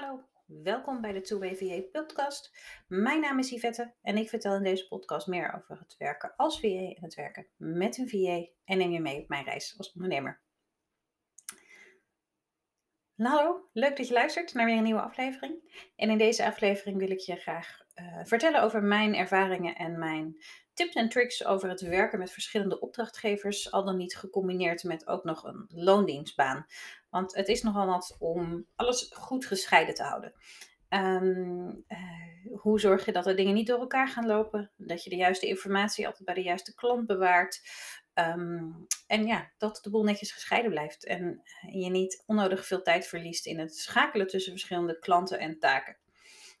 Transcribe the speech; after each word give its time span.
Hallo, 0.00 0.24
welkom 0.46 1.00
bij 1.00 1.12
de 1.12 1.20
Two 1.20 1.38
Way 1.38 1.56
VA 1.56 1.80
podcast. 1.92 2.56
Mijn 2.86 3.20
naam 3.20 3.38
is 3.38 3.50
Yvette 3.50 3.94
en 4.02 4.16
ik 4.16 4.28
vertel 4.28 4.54
in 4.54 4.62
deze 4.62 4.88
podcast 4.88 5.26
meer 5.26 5.54
over 5.54 5.78
het 5.78 5.96
werken 5.98 6.36
als 6.36 6.60
VA 6.60 6.68
en 6.68 7.02
het 7.02 7.14
werken 7.14 7.46
met 7.56 7.98
een 7.98 8.08
VA 8.08 8.46
en 8.64 8.78
neem 8.78 8.90
je 8.90 9.00
mee 9.00 9.20
op 9.20 9.28
mijn 9.28 9.44
reis 9.44 9.74
als 9.78 9.92
ondernemer. 9.92 10.40
Hallo, 13.16 13.68
leuk 13.72 13.96
dat 13.96 14.08
je 14.08 14.14
luistert 14.14 14.54
naar 14.54 14.66
weer 14.66 14.76
een 14.76 14.82
nieuwe 14.82 15.00
aflevering. 15.00 15.82
En 15.96 16.10
in 16.10 16.18
deze 16.18 16.46
aflevering 16.46 16.98
wil 16.98 17.10
ik 17.10 17.20
je 17.20 17.36
graag 17.36 17.80
uh, 17.94 18.20
vertellen 18.24 18.62
over 18.62 18.82
mijn 18.82 19.14
ervaringen 19.14 19.74
en 19.74 19.98
mijn 19.98 20.36
tips 20.76 20.94
en 20.94 21.08
tricks 21.08 21.44
over 21.44 21.68
het 21.68 21.80
werken 21.80 22.18
met 22.18 22.30
verschillende 22.30 22.80
opdrachtgevers, 22.80 23.70
al 23.72 23.84
dan 23.84 23.96
niet 23.96 24.16
gecombineerd 24.16 24.84
met 24.84 25.06
ook 25.06 25.24
nog 25.24 25.44
een 25.44 25.66
loondienstbaan. 25.68 26.66
Want 27.10 27.34
het 27.34 27.48
is 27.48 27.62
nogal 27.62 27.86
wat 27.86 28.16
om 28.18 28.66
alles 28.76 29.10
goed 29.12 29.46
gescheiden 29.46 29.94
te 29.94 30.02
houden. 30.02 30.32
Um, 30.88 31.84
uh, 31.88 32.60
hoe 32.60 32.80
zorg 32.80 33.04
je 33.04 33.12
dat 33.12 33.24
de 33.24 33.34
dingen 33.34 33.54
niet 33.54 33.66
door 33.66 33.80
elkaar 33.80 34.08
gaan 34.08 34.26
lopen? 34.26 34.70
Dat 34.76 35.04
je 35.04 35.10
de 35.10 35.16
juiste 35.16 35.46
informatie 35.46 36.06
altijd 36.06 36.24
bij 36.24 36.34
de 36.34 36.42
juiste 36.42 36.74
klant 36.74 37.06
bewaart. 37.06 37.60
Um, 38.14 38.86
en 39.06 39.26
ja, 39.26 39.50
dat 39.58 39.78
de 39.82 39.90
boel 39.90 40.04
netjes 40.04 40.32
gescheiden 40.32 40.70
blijft. 40.70 41.04
En 41.04 41.42
je 41.70 41.90
niet 41.90 42.22
onnodig 42.26 42.66
veel 42.66 42.82
tijd 42.82 43.06
verliest 43.06 43.46
in 43.46 43.58
het 43.58 43.76
schakelen 43.76 44.26
tussen 44.26 44.52
verschillende 44.52 44.98
klanten 44.98 45.38
en 45.38 45.58
taken. 45.58 45.96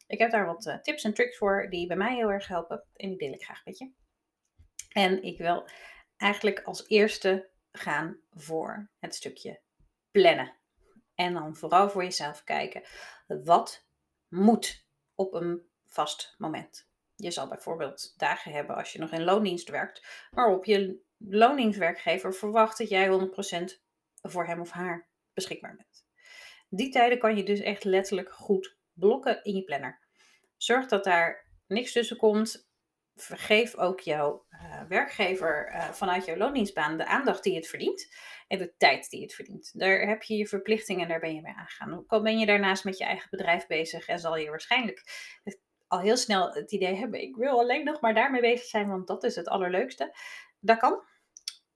Ik 0.06 0.18
heb 0.18 0.30
daar 0.30 0.46
wat 0.46 0.66
uh, 0.66 0.78
tips 0.78 1.04
en 1.04 1.14
tricks 1.14 1.36
voor 1.36 1.66
die 1.70 1.86
bij 1.86 1.96
mij 1.96 2.14
heel 2.14 2.30
erg 2.30 2.48
helpen. 2.48 2.84
En 2.94 3.08
die 3.08 3.18
deel 3.18 3.32
ik 3.32 3.44
graag 3.44 3.64
met 3.64 3.78
je. 3.78 3.90
En 4.96 5.22
ik 5.22 5.38
wil 5.38 5.68
eigenlijk 6.16 6.62
als 6.62 6.88
eerste 6.88 7.50
gaan 7.72 8.20
voor 8.30 8.90
het 8.98 9.14
stukje 9.14 9.60
plannen. 10.10 10.56
En 11.14 11.32
dan 11.32 11.56
vooral 11.56 11.90
voor 11.90 12.02
jezelf 12.02 12.44
kijken. 12.44 12.82
Wat 13.26 13.86
moet 14.28 14.86
op 15.14 15.34
een 15.34 15.68
vast 15.86 16.34
moment? 16.38 16.88
Je 17.16 17.30
zal 17.30 17.48
bijvoorbeeld 17.48 18.14
dagen 18.16 18.52
hebben 18.52 18.76
als 18.76 18.92
je 18.92 18.98
nog 18.98 19.12
in 19.12 19.24
loondienst 19.24 19.68
werkt, 19.68 20.26
waarop 20.30 20.64
je 20.64 21.04
loondienstwerkgever 21.18 22.34
verwacht 22.34 22.78
dat 22.78 22.88
jij 22.88 23.08
100% 23.08 23.80
voor 24.22 24.46
hem 24.46 24.60
of 24.60 24.70
haar 24.70 25.08
beschikbaar 25.34 25.76
bent. 25.76 26.06
Die 26.68 26.90
tijden 26.90 27.18
kan 27.18 27.36
je 27.36 27.42
dus 27.42 27.60
echt 27.60 27.84
letterlijk 27.84 28.32
goed 28.32 28.76
blokken 28.92 29.44
in 29.44 29.54
je 29.54 29.64
planner. 29.64 30.00
Zorg 30.56 30.86
dat 30.86 31.04
daar 31.04 31.50
niks 31.66 31.92
tussen 31.92 32.16
komt 32.16 32.66
vergeef 33.16 33.76
ook 33.76 34.00
jouw 34.00 34.46
werkgever 34.88 35.72
uh, 35.72 35.90
vanuit 35.90 36.24
jouw 36.24 36.36
loondienstbaan 36.36 36.96
de 36.96 37.06
aandacht 37.06 37.42
die 37.42 37.54
het 37.54 37.66
verdient 37.66 38.14
en 38.48 38.58
de 38.58 38.74
tijd 38.76 39.10
die 39.10 39.22
het 39.22 39.34
verdient. 39.34 39.78
Daar 39.78 40.00
heb 40.00 40.22
je 40.22 40.36
je 40.36 40.46
verplichtingen 40.46 41.02
en 41.02 41.08
daar 41.08 41.20
ben 41.20 41.34
je 41.34 41.40
mee 41.40 41.54
aangegaan. 41.54 42.04
Al 42.06 42.22
ben 42.22 42.38
je 42.38 42.46
daarnaast 42.46 42.84
met 42.84 42.98
je 42.98 43.04
eigen 43.04 43.30
bedrijf 43.30 43.66
bezig 43.66 44.06
en 44.06 44.18
zal 44.18 44.36
je 44.36 44.50
waarschijnlijk 44.50 45.02
al 45.88 46.00
heel 46.00 46.16
snel 46.16 46.52
het 46.52 46.72
idee 46.72 46.94
hebben: 46.94 47.22
ik 47.22 47.36
wil 47.36 47.58
alleen 47.58 47.84
nog 47.84 48.00
maar 48.00 48.14
daarmee 48.14 48.40
bezig 48.40 48.66
zijn, 48.66 48.88
want 48.88 49.06
dat 49.06 49.24
is 49.24 49.36
het 49.36 49.48
allerleukste. 49.48 50.16
Dat 50.60 50.78
kan. 50.78 51.02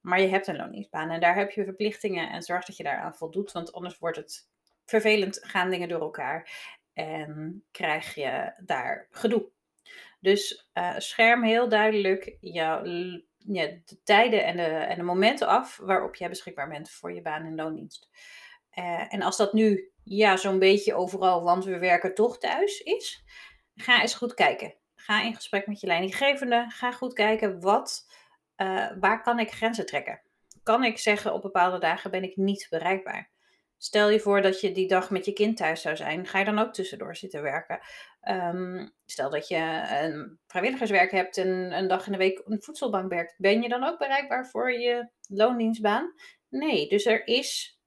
Maar 0.01 0.21
je 0.21 0.29
hebt 0.29 0.47
een 0.47 0.57
loondienstbaan 0.57 1.11
en 1.11 1.21
daar 1.21 1.35
heb 1.35 1.51
je 1.51 1.65
verplichtingen 1.65 2.31
en 2.31 2.43
zorg 2.43 2.65
dat 2.65 2.77
je 2.77 2.83
daaraan 2.83 3.15
voldoet, 3.15 3.53
want 3.53 3.73
anders 3.73 3.99
wordt 3.99 4.17
het 4.17 4.49
vervelend, 4.85 5.39
gaan 5.43 5.71
dingen 5.71 5.89
door 5.89 6.01
elkaar 6.01 6.51
en 6.93 7.65
krijg 7.71 8.15
je 8.15 8.53
daar 8.65 9.09
gedoe. 9.11 9.51
Dus 10.21 10.71
uh, 10.75 10.95
scherm 10.99 11.43
heel 11.43 11.69
duidelijk 11.69 12.37
jouw, 12.41 12.85
ja, 13.37 13.67
de 13.67 14.01
tijden 14.05 14.45
en 14.45 14.57
de, 14.57 14.63
en 14.63 14.97
de 14.97 15.03
momenten 15.03 15.47
af 15.47 15.77
waarop 15.77 16.15
jij 16.15 16.29
beschikbaar 16.29 16.69
bent 16.69 16.91
voor 16.91 17.13
je 17.13 17.23
baan 17.23 17.45
en 17.45 17.55
loondienst. 17.55 18.09
Uh, 18.79 19.15
en 19.15 19.23
als 19.23 19.37
dat 19.37 19.53
nu 19.53 19.93
ja, 20.05 20.37
zo'n 20.37 20.59
beetje 20.59 20.95
overal, 20.95 21.43
want 21.43 21.65
we 21.65 21.79
werken 21.79 22.15
toch 22.15 22.39
thuis 22.39 22.81
is, 22.81 23.25
ga 23.75 24.01
eens 24.01 24.15
goed 24.15 24.35
kijken. 24.35 24.75
Ga 24.95 25.23
in 25.23 25.35
gesprek 25.35 25.67
met 25.67 25.81
je 25.81 25.87
leidinggevende. 25.87 26.65
Ga 26.69 26.93
goed 26.93 27.13
kijken 27.13 27.61
wat, 27.61 28.07
uh, 28.57 28.91
waar 29.01 29.23
kan 29.23 29.39
ik 29.39 29.51
grenzen 29.51 29.87
trekken. 29.87 30.23
Kan 30.63 30.85
ik 30.85 30.99
zeggen 30.99 31.33
op 31.33 31.43
bepaalde 31.43 31.79
dagen 31.79 32.11
ben 32.11 32.23
ik 32.23 32.37
niet 32.37 32.67
bereikbaar? 32.71 33.31
Stel 33.83 34.09
je 34.09 34.21
voor 34.21 34.43
dat 34.43 34.61
je 34.61 34.73
die 34.73 34.89
dag 34.89 35.11
met 35.11 35.25
je 35.25 35.33
kind 35.33 35.57
thuis 35.57 35.83
zou 35.83 35.97
zijn, 35.97 36.27
ga 36.27 36.39
je 36.39 36.45
dan 36.45 36.59
ook 36.59 36.73
tussendoor 36.73 37.17
zitten 37.17 37.43
werken? 37.43 37.81
Um, 38.29 38.93
stel 39.05 39.31
dat 39.31 39.49
je 39.49 39.87
een 40.03 40.39
vrijwilligerswerk 40.47 41.11
hebt 41.11 41.37
en 41.37 41.49
een 41.79 41.89
dag 41.89 42.07
in 42.07 42.13
de 42.13 42.19
week 42.19 42.43
een 42.45 42.63
voedselbank 42.63 43.11
werkt, 43.11 43.35
ben 43.37 43.63
je 43.63 43.69
dan 43.69 43.85
ook 43.85 43.99
bereikbaar 43.99 44.47
voor 44.47 44.73
je 44.73 45.11
loondienstbaan? 45.29 46.15
Nee, 46.49 46.89
dus 46.89 47.07
er 47.07 47.27
is 47.27 47.81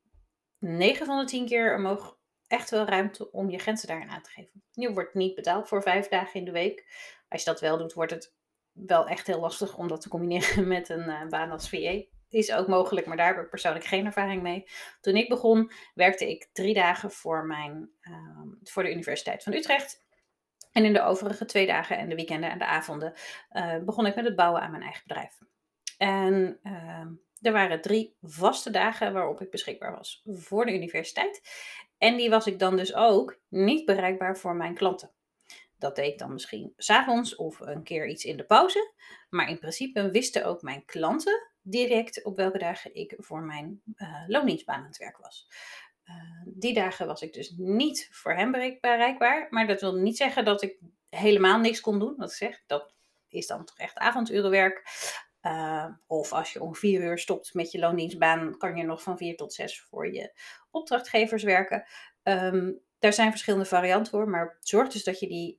9 0.60 1.06
van 1.06 1.20
de 1.20 1.26
10 1.26 1.46
keer 1.46 1.72
er 1.72 2.16
echt 2.48 2.70
wel 2.70 2.86
ruimte 2.86 3.32
om 3.32 3.50
je 3.50 3.60
grenzen 3.60 3.88
daarin 3.88 4.10
aan 4.10 4.22
te 4.22 4.30
geven. 4.30 4.64
Je 4.72 4.94
wordt 4.94 5.14
niet 5.14 5.36
betaald 5.36 5.68
voor 5.68 5.82
vijf 5.82 6.08
dagen 6.08 6.40
in 6.40 6.46
de 6.46 6.52
week. 6.52 6.86
Als 7.28 7.44
je 7.44 7.50
dat 7.50 7.60
wel 7.60 7.78
doet, 7.78 7.94
wordt 7.94 8.12
het 8.12 8.34
wel 8.72 9.08
echt 9.08 9.28
heel 9.28 9.40
lastig 9.40 9.78
om 9.78 9.88
dat 9.88 10.02
te 10.02 10.10
combineren 10.10 10.68
met 10.76 10.90
een 10.90 11.10
uh, 11.10 11.28
baan 11.28 11.52
als 11.52 11.70
VA 11.70 12.04
is 12.34 12.52
ook 12.52 12.68
mogelijk, 12.68 13.08
maar 13.08 13.18
daar 13.18 13.36
heb 13.36 13.44
ik 13.44 13.50
persoonlijk 13.50 13.86
geen 13.86 14.06
ervaring 14.06 14.42
mee. 14.42 14.68
Toen 15.02 15.16
ik 15.16 15.30
begon, 15.30 15.72
werkte 15.94 16.30
ik 16.30 16.50
drie 16.54 16.74
dagen 16.74 17.12
voor, 17.12 17.46
mijn, 17.46 17.90
uh, 18.02 18.42
voor 18.64 18.84
de 18.84 18.92
Universiteit 18.92 19.44
van 19.44 19.54
Utrecht. 19.54 20.06
En 20.72 20.86
in 20.86 20.94
de 20.94 21.02
overige 21.02 21.46
twee 21.46 21.68
dagen 21.68 21.98
en 21.98 22.10
de 22.10 22.16
weekenden 22.16 22.52
en 22.52 22.58
de 22.58 22.66
avonden 22.66 23.14
uh, 23.52 23.78
begon 23.78 24.06
ik 24.06 24.16
met 24.16 24.26
het 24.26 24.36
bouwen 24.36 24.62
aan 24.62 24.72
mijn 24.72 24.84
eigen 24.84 25.04
bedrijf. 25.08 25.38
En 25.98 26.60
uh, 26.64 27.08
er 27.42 27.52
waren 27.52 27.82
drie 27.82 28.16
vaste 28.22 28.70
dagen 28.70 29.14
waarop 29.14 29.42
ik 29.42 29.52
beschikbaar 29.52 29.96
was 29.96 30.22
voor 30.26 30.66
de 30.66 30.74
universiteit. 30.74 31.42
En 31.98 32.18
die 32.18 32.30
was 32.30 32.48
ik 32.48 32.60
dan 32.60 32.78
dus 32.78 32.94
ook 32.94 33.40
niet 33.50 33.86
bereikbaar 33.86 34.38
voor 34.38 34.56
mijn 34.56 34.74
klanten. 34.74 35.12
Dat 35.78 35.96
deed 35.96 36.12
ik 36.12 36.20
dan 36.20 36.34
misschien 36.34 36.74
s'avonds 36.78 37.36
of 37.36 37.60
een 37.60 37.84
keer 37.84 38.08
iets 38.08 38.26
in 38.26 38.38
de 38.38 38.44
pauze. 38.44 38.92
Maar 39.30 39.50
in 39.50 39.60
principe 39.60 40.12
wisten 40.12 40.46
ook 40.46 40.62
mijn 40.62 40.86
klanten 40.86 41.53
direct 41.64 42.24
op 42.24 42.36
welke 42.36 42.58
dagen 42.58 42.96
ik 42.96 43.14
voor 43.18 43.42
mijn 43.42 43.82
uh, 43.96 44.24
loondienstbaan 44.28 44.80
aan 44.80 44.88
het 44.88 44.98
werk 44.98 45.18
was. 45.18 45.48
Uh, 46.06 46.54
die 46.56 46.74
dagen 46.74 47.08
was 47.08 47.22
ik 47.22 47.34
dus 47.34 47.54
niet 47.58 48.08
voor 48.12 48.34
hem 48.34 48.52
bereikbaar. 48.82 49.48
Maar 49.50 49.68
dat 49.68 49.82
wil 49.82 49.96
niet 49.96 50.18
zeggen 50.18 50.46
dat 50.46 50.62
ik 50.62 50.80
helemaal 51.10 51.60
niks 51.60 51.82
kon 51.82 52.00
doen. 52.00 52.16
Wat 52.18 52.30
ik 52.30 52.36
zeg, 52.36 52.64
dat 52.66 52.96
is 53.28 53.48
dan 53.48 53.66
toch 53.66 53.78
echt 53.78 53.98
avondurenwerk. 53.98 54.84
Uh, 55.42 55.88
of 56.08 56.34
als 56.34 56.54
je 56.54 56.62
om 56.62 56.76
vier 56.76 57.02
uur 57.02 57.18
stopt 57.18 57.54
met 57.54 57.72
je 57.72 57.80
loondienstbaan, 57.80 58.58
kan 58.58 58.76
je 58.76 58.84
nog 58.84 59.02
van 59.02 59.18
vier 59.18 59.36
tot 59.36 59.54
zes 59.54 59.82
voor 59.82 60.14
je 60.14 60.40
opdrachtgevers 60.72 61.44
werken. 61.44 61.88
Um, 62.24 62.82
daar 63.00 63.14
zijn 63.14 63.32
verschillende 63.32 63.66
varianten 63.66 64.12
voor, 64.12 64.30
maar 64.30 64.58
zorg 64.60 64.90
dus 64.90 65.04
dat 65.04 65.20
je 65.20 65.28
die 65.28 65.58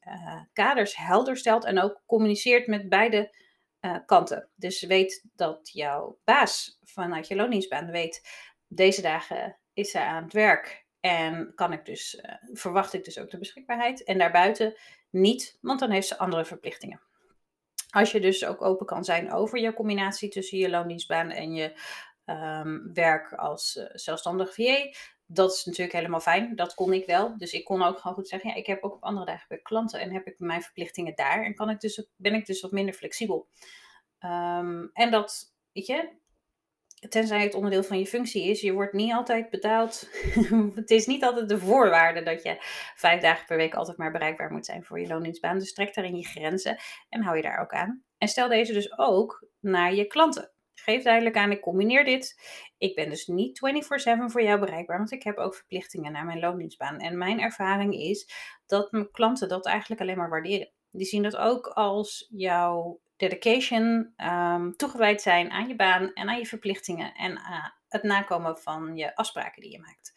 kaders 0.52 0.96
helder 0.96 1.36
stelt 1.36 1.64
en 1.64 1.80
ook 1.80 2.02
communiceert 2.06 2.66
met 2.66 2.88
beide 2.88 3.36
uh, 3.84 3.96
kanten. 4.06 4.48
Dus 4.54 4.82
weet 4.82 5.24
dat 5.34 5.70
jouw 5.72 6.18
baas 6.24 6.78
vanuit 6.82 7.28
je 7.28 7.36
loondienstbaan 7.36 7.90
weet, 7.90 8.28
deze 8.68 9.02
dagen 9.02 9.58
is 9.72 9.90
zij 9.90 10.04
aan 10.04 10.22
het 10.22 10.32
werk 10.32 10.86
en 11.00 11.52
kan 11.54 11.72
ik 11.72 11.84
dus, 11.84 12.14
uh, 12.14 12.34
verwacht 12.52 12.92
ik 12.92 13.04
dus 13.04 13.18
ook 13.18 13.30
de 13.30 13.38
beschikbaarheid. 13.38 14.04
En 14.04 14.18
daarbuiten 14.18 14.76
niet, 15.10 15.58
want 15.60 15.80
dan 15.80 15.90
heeft 15.90 16.06
ze 16.06 16.18
andere 16.18 16.44
verplichtingen. 16.44 17.00
Als 17.90 18.12
je 18.12 18.20
dus 18.20 18.44
ook 18.44 18.62
open 18.62 18.86
kan 18.86 19.04
zijn 19.04 19.32
over 19.32 19.58
je 19.58 19.74
combinatie 19.74 20.28
tussen 20.28 20.58
je 20.58 20.70
loondienstbaan 20.70 21.30
en 21.30 21.54
je 21.54 21.80
um, 22.26 22.92
werk 22.92 23.32
als 23.32 23.76
uh, 23.76 23.84
zelfstandig 23.92 24.54
VA, 24.54 24.92
dat 25.34 25.52
is 25.52 25.64
natuurlijk 25.64 25.96
helemaal 25.96 26.20
fijn. 26.20 26.56
Dat 26.56 26.74
kon 26.74 26.92
ik 26.92 27.06
wel. 27.06 27.38
Dus 27.38 27.52
ik 27.52 27.64
kon 27.64 27.82
ook 27.82 27.98
gewoon 27.98 28.16
goed 28.16 28.28
zeggen, 28.28 28.50
ja, 28.50 28.56
ik 28.56 28.66
heb 28.66 28.82
ook 28.82 28.94
op 28.94 29.02
andere 29.02 29.26
dagen 29.26 29.46
bij 29.48 29.58
klanten 29.58 30.00
en 30.00 30.12
heb 30.12 30.26
ik 30.26 30.38
mijn 30.38 30.62
verplichtingen 30.62 31.14
daar. 31.14 31.44
En 31.44 31.54
kan 31.54 31.70
ik 31.70 31.80
dus, 31.80 32.06
ben 32.16 32.34
ik 32.34 32.46
dus 32.46 32.60
wat 32.60 32.70
minder 32.70 32.94
flexibel. 32.94 33.48
Um, 34.20 34.90
en 34.92 35.10
dat, 35.10 35.54
weet 35.72 35.86
je, 35.86 36.10
tenzij 37.08 37.42
het 37.42 37.54
onderdeel 37.54 37.82
van 37.82 37.98
je 37.98 38.06
functie 38.06 38.50
is, 38.50 38.60
je 38.60 38.72
wordt 38.72 38.92
niet 38.92 39.12
altijd 39.12 39.50
betaald. 39.50 40.08
het 40.74 40.90
is 40.90 41.06
niet 41.06 41.24
altijd 41.24 41.48
de 41.48 41.58
voorwaarde 41.58 42.22
dat 42.22 42.42
je 42.42 42.56
vijf 42.94 43.20
dagen 43.20 43.46
per 43.46 43.56
week 43.56 43.74
altijd 43.74 43.96
maar 43.96 44.12
bereikbaar 44.12 44.52
moet 44.52 44.66
zijn 44.66 44.84
voor 44.84 45.00
je 45.00 45.06
loondienstbaan. 45.06 45.58
Dus 45.58 45.72
trek 45.72 45.94
daarin 45.94 46.16
je 46.16 46.24
grenzen 46.24 46.78
en 47.08 47.22
hou 47.22 47.36
je 47.36 47.42
daar 47.42 47.60
ook 47.60 47.72
aan. 47.72 48.04
En 48.18 48.28
stel 48.28 48.48
deze 48.48 48.72
dus 48.72 48.98
ook 48.98 49.48
naar 49.60 49.94
je 49.94 50.06
klanten. 50.06 50.53
Geef 50.74 51.02
duidelijk 51.02 51.36
aan, 51.36 51.50
ik 51.50 51.60
combineer 51.60 52.04
dit. 52.04 52.40
Ik 52.78 52.94
ben 52.94 53.10
dus 53.10 53.26
niet 53.26 53.58
24/7 53.58 54.30
voor 54.30 54.42
jou 54.42 54.60
bereikbaar, 54.60 54.98
want 54.98 55.12
ik 55.12 55.22
heb 55.22 55.36
ook 55.36 55.54
verplichtingen 55.54 56.12
naar 56.12 56.24
mijn 56.24 56.38
loondienstbaan. 56.38 56.98
En 56.98 57.18
mijn 57.18 57.40
ervaring 57.40 57.94
is 57.94 58.32
dat 58.66 58.92
mijn 58.92 59.10
klanten 59.10 59.48
dat 59.48 59.66
eigenlijk 59.66 60.00
alleen 60.00 60.16
maar 60.16 60.30
waarderen. 60.30 60.72
Die 60.90 61.06
zien 61.06 61.22
dat 61.22 61.36
ook 61.36 61.66
als 61.66 62.28
jouw 62.30 63.00
dedication, 63.16 64.14
um, 64.16 64.76
toegewijd 64.76 65.22
zijn 65.22 65.50
aan 65.50 65.68
je 65.68 65.76
baan 65.76 66.12
en 66.12 66.28
aan 66.28 66.38
je 66.38 66.46
verplichtingen 66.46 67.14
en 67.14 67.32
uh, 67.32 67.68
het 67.88 68.02
nakomen 68.02 68.58
van 68.58 68.96
je 68.96 69.16
afspraken 69.16 69.62
die 69.62 69.70
je 69.70 69.80
maakt. 69.80 70.12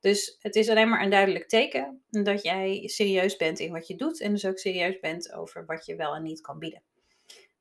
Dus 0.00 0.36
het 0.40 0.54
is 0.54 0.68
alleen 0.68 0.88
maar 0.88 1.02
een 1.02 1.10
duidelijk 1.10 1.48
teken 1.48 2.04
dat 2.08 2.42
jij 2.42 2.82
serieus 2.86 3.36
bent 3.36 3.58
in 3.58 3.72
wat 3.72 3.86
je 3.86 3.96
doet 3.96 4.20
en 4.20 4.30
dus 4.30 4.46
ook 4.46 4.58
serieus 4.58 4.98
bent 5.00 5.32
over 5.32 5.66
wat 5.66 5.86
je 5.86 5.96
wel 5.96 6.14
en 6.14 6.22
niet 6.22 6.40
kan 6.40 6.58
bieden. 6.58 6.82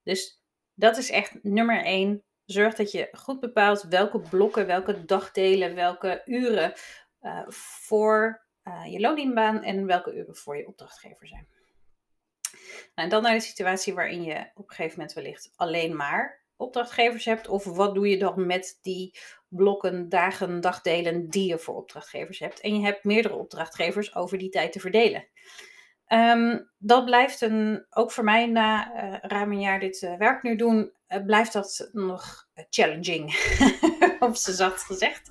Dus 0.03 0.41
dat 0.73 0.97
is 0.97 1.09
echt 1.09 1.43
nummer 1.43 1.83
één 1.83 2.23
Zorg 2.45 2.75
dat 2.75 2.91
je 2.91 3.09
goed 3.11 3.39
bepaalt 3.39 3.83
welke 3.83 4.19
blokken, 4.19 4.67
welke 4.67 5.05
dagdelen, 5.05 5.75
welke 5.75 6.21
uren 6.25 6.73
uh, 7.21 7.41
voor 7.47 8.45
uh, 8.63 8.91
je 8.91 8.99
loondienbaan 8.99 9.63
en 9.63 9.85
welke 9.85 10.13
uren 10.13 10.35
voor 10.35 10.57
je 10.57 10.67
opdrachtgever 10.67 11.27
zijn. 11.27 11.47
Nou, 12.95 13.07
en 13.07 13.09
dan 13.09 13.21
naar 13.21 13.33
de 13.33 13.39
situatie 13.39 13.93
waarin 13.93 14.23
je 14.23 14.49
op 14.53 14.69
een 14.69 14.75
gegeven 14.75 14.97
moment 14.97 15.15
wellicht 15.15 15.53
alleen 15.55 15.95
maar 15.95 16.43
opdrachtgevers 16.55 17.25
hebt. 17.25 17.47
Of 17.47 17.63
wat 17.63 17.95
doe 17.95 18.09
je 18.09 18.17
dan 18.17 18.45
met 18.45 18.79
die 18.81 19.19
blokken, 19.47 20.09
dagen, 20.09 20.61
dagdelen 20.61 21.29
die 21.29 21.47
je 21.47 21.57
voor 21.57 21.75
opdrachtgevers 21.75 22.39
hebt. 22.39 22.59
En 22.59 22.75
je 22.79 22.85
hebt 22.85 23.03
meerdere 23.03 23.35
opdrachtgevers 23.35 24.15
over 24.15 24.37
die 24.37 24.49
tijd 24.49 24.71
te 24.71 24.79
verdelen. 24.79 25.27
Ehm, 26.05 26.59
dat 26.77 27.05
blijft 27.05 27.41
een, 27.41 27.85
ook 27.89 28.11
voor 28.11 28.23
mij 28.23 28.45
na 28.45 29.03
uh, 29.03 29.17
ruim 29.21 29.51
een 29.51 29.59
jaar 29.59 29.79
dit 29.79 30.15
werk 30.17 30.43
nu 30.43 30.55
doen, 30.55 30.93
blijft 31.25 31.53
dat 31.53 31.89
nog 31.91 32.47
challenging, 32.69 33.35
op 34.19 34.35
ze 34.35 34.53
zacht 34.53 34.81
gezegd. 34.83 35.29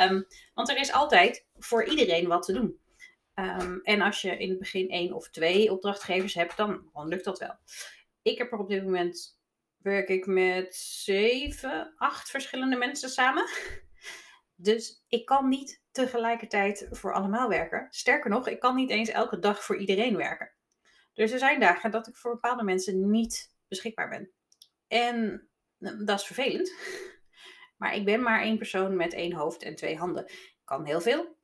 Um, 0.00 0.26
want 0.54 0.68
er 0.68 0.76
is 0.76 0.92
altijd 0.92 1.46
voor 1.58 1.84
iedereen 1.84 2.28
wat 2.28 2.42
te 2.42 2.52
doen. 2.52 2.80
Um, 3.34 3.80
en 3.82 4.00
als 4.00 4.20
je 4.20 4.38
in 4.38 4.48
het 4.48 4.58
begin 4.58 4.88
één 4.88 5.12
of 5.12 5.30
twee 5.30 5.72
opdrachtgevers 5.72 6.34
hebt, 6.34 6.56
dan, 6.56 6.90
dan 6.92 7.08
lukt 7.08 7.24
dat 7.24 7.38
wel. 7.38 7.54
Ik 8.22 8.38
heb 8.38 8.52
er 8.52 8.58
op 8.58 8.68
dit 8.68 8.84
moment, 8.84 9.40
werk 9.76 10.08
ik 10.08 10.26
met 10.26 10.74
zeven, 10.74 11.94
acht 11.96 12.30
verschillende 12.30 12.76
mensen 12.76 13.08
samen. 13.08 13.48
Dus 14.60 15.04
ik 15.08 15.26
kan 15.26 15.48
niet 15.48 15.82
tegelijkertijd 15.90 16.86
voor 16.90 17.14
allemaal 17.14 17.48
werken. 17.48 17.86
Sterker 17.90 18.30
nog, 18.30 18.48
ik 18.48 18.60
kan 18.60 18.74
niet 18.74 18.90
eens 18.90 19.08
elke 19.08 19.38
dag 19.38 19.64
voor 19.64 19.76
iedereen 19.76 20.16
werken. 20.16 20.52
Dus 21.14 21.32
er 21.32 21.38
zijn 21.38 21.60
dagen 21.60 21.90
dat 21.90 22.06
ik 22.06 22.16
voor 22.16 22.32
bepaalde 22.32 22.62
mensen 22.62 23.10
niet 23.10 23.54
beschikbaar 23.68 24.08
ben. 24.08 24.32
En 24.88 25.48
nou, 25.78 26.04
dat 26.04 26.18
is 26.20 26.26
vervelend. 26.26 26.72
Maar 27.76 27.94
ik 27.94 28.04
ben 28.04 28.22
maar 28.22 28.42
één 28.42 28.58
persoon 28.58 28.96
met 28.96 29.12
één 29.12 29.32
hoofd 29.32 29.62
en 29.62 29.74
twee 29.74 29.96
handen. 29.96 30.24
Ik 30.28 30.60
kan 30.64 30.84
heel 30.84 31.00
veel, 31.00 31.36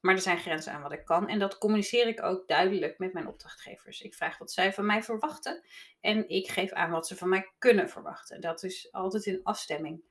maar 0.00 0.14
er 0.14 0.20
zijn 0.20 0.38
grenzen 0.38 0.72
aan 0.72 0.82
wat 0.82 0.92
ik 0.92 1.04
kan. 1.04 1.28
En 1.28 1.38
dat 1.38 1.58
communiceer 1.58 2.06
ik 2.06 2.22
ook 2.22 2.48
duidelijk 2.48 2.98
met 2.98 3.12
mijn 3.12 3.26
opdrachtgevers. 3.26 4.00
Ik 4.00 4.14
vraag 4.14 4.38
wat 4.38 4.52
zij 4.52 4.72
van 4.72 4.86
mij 4.86 5.02
verwachten. 5.02 5.62
En 6.00 6.28
ik 6.28 6.48
geef 6.48 6.72
aan 6.72 6.90
wat 6.90 7.06
ze 7.06 7.16
van 7.16 7.28
mij 7.28 7.52
kunnen 7.58 7.88
verwachten. 7.88 8.40
Dat 8.40 8.62
is 8.62 8.92
altijd 8.92 9.26
in 9.26 9.40
afstemming. 9.42 10.04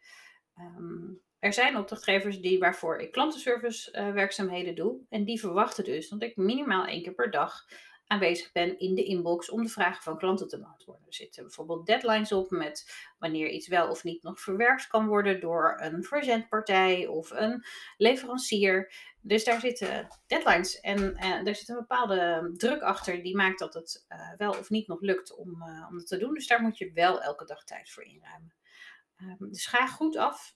Um, 0.57 1.21
er 1.39 1.53
zijn 1.53 1.77
opdrachtgevers 1.77 2.39
die, 2.39 2.59
waarvoor 2.59 2.99
ik 2.99 3.11
klantenservice 3.11 3.91
uh, 3.91 4.13
werkzaamheden 4.13 4.75
doe. 4.75 4.99
En 5.09 5.25
die 5.25 5.39
verwachten 5.39 5.83
dus 5.83 6.09
dat 6.09 6.23
ik 6.23 6.35
minimaal 6.35 6.85
één 6.85 7.03
keer 7.03 7.13
per 7.13 7.31
dag 7.31 7.65
aanwezig 8.11 8.51
ben 8.51 8.79
in 8.79 8.95
de 8.95 9.03
inbox 9.03 9.49
om 9.49 9.63
de 9.63 9.69
vragen 9.69 10.03
van 10.03 10.17
klanten 10.17 10.47
te 10.47 10.59
beantwoorden. 10.59 11.07
Er 11.07 11.13
zitten 11.13 11.43
bijvoorbeeld 11.43 11.85
deadlines 11.85 12.31
op 12.31 12.49
met 12.49 13.09
wanneer 13.19 13.49
iets 13.49 13.67
wel 13.67 13.89
of 13.89 14.03
niet 14.03 14.23
nog 14.23 14.39
verwerkt 14.39 14.87
kan 14.87 15.07
worden 15.07 15.39
door 15.39 15.77
een 15.81 16.03
verzendpartij 16.03 17.07
of 17.07 17.29
een 17.29 17.63
leverancier. 17.97 18.93
Dus 19.21 19.43
daar 19.43 19.59
zitten 19.59 20.07
deadlines 20.27 20.79
en 20.79 21.17
er 21.17 21.55
zit 21.55 21.69
een 21.69 21.75
bepaalde 21.75 22.51
druk 22.57 22.81
achter 22.81 23.23
die 23.23 23.35
maakt 23.35 23.59
dat 23.59 23.73
het 23.73 24.05
uh, 24.09 24.33
wel 24.37 24.51
of 24.51 24.69
niet 24.69 24.87
nog 24.87 25.01
lukt 25.01 25.35
om, 25.35 25.49
uh, 25.49 25.87
om 25.89 25.95
het 25.95 26.07
te 26.07 26.17
doen. 26.17 26.33
Dus 26.33 26.47
daar 26.47 26.61
moet 26.61 26.77
je 26.77 26.91
wel 26.93 27.21
elke 27.21 27.45
dag 27.45 27.63
tijd 27.63 27.91
voor 27.91 28.03
inruimen. 28.03 28.53
Um, 29.21 29.51
dus 29.51 29.65
ga 29.65 29.87
goed 29.87 30.17
af 30.17 30.55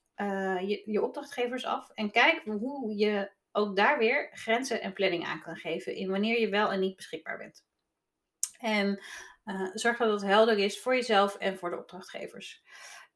je, 0.68 0.82
je 0.86 1.02
opdrachtgevers 1.02 1.66
af 1.66 1.90
en 1.90 2.12
kijk 2.12 2.42
hoe 2.44 2.96
je 2.96 3.32
ook 3.56 3.76
daar 3.76 3.98
weer 3.98 4.30
grenzen 4.32 4.82
en 4.82 4.94
planning 4.94 5.26
aan 5.26 5.42
kan 5.42 5.56
geven 5.56 5.96
in 5.96 6.10
wanneer 6.10 6.40
je 6.40 6.50
wel 6.50 6.72
en 6.72 6.80
niet 6.80 6.96
beschikbaar 6.96 7.38
bent. 7.38 7.64
En 8.60 9.04
uh, 9.46 9.70
zorg 9.74 9.98
dat 9.98 10.22
het 10.22 10.30
helder 10.30 10.58
is 10.58 10.80
voor 10.80 10.96
jezelf 10.96 11.36
en 11.36 11.58
voor 11.58 11.70
de 11.70 11.78
opdrachtgevers. 11.78 12.64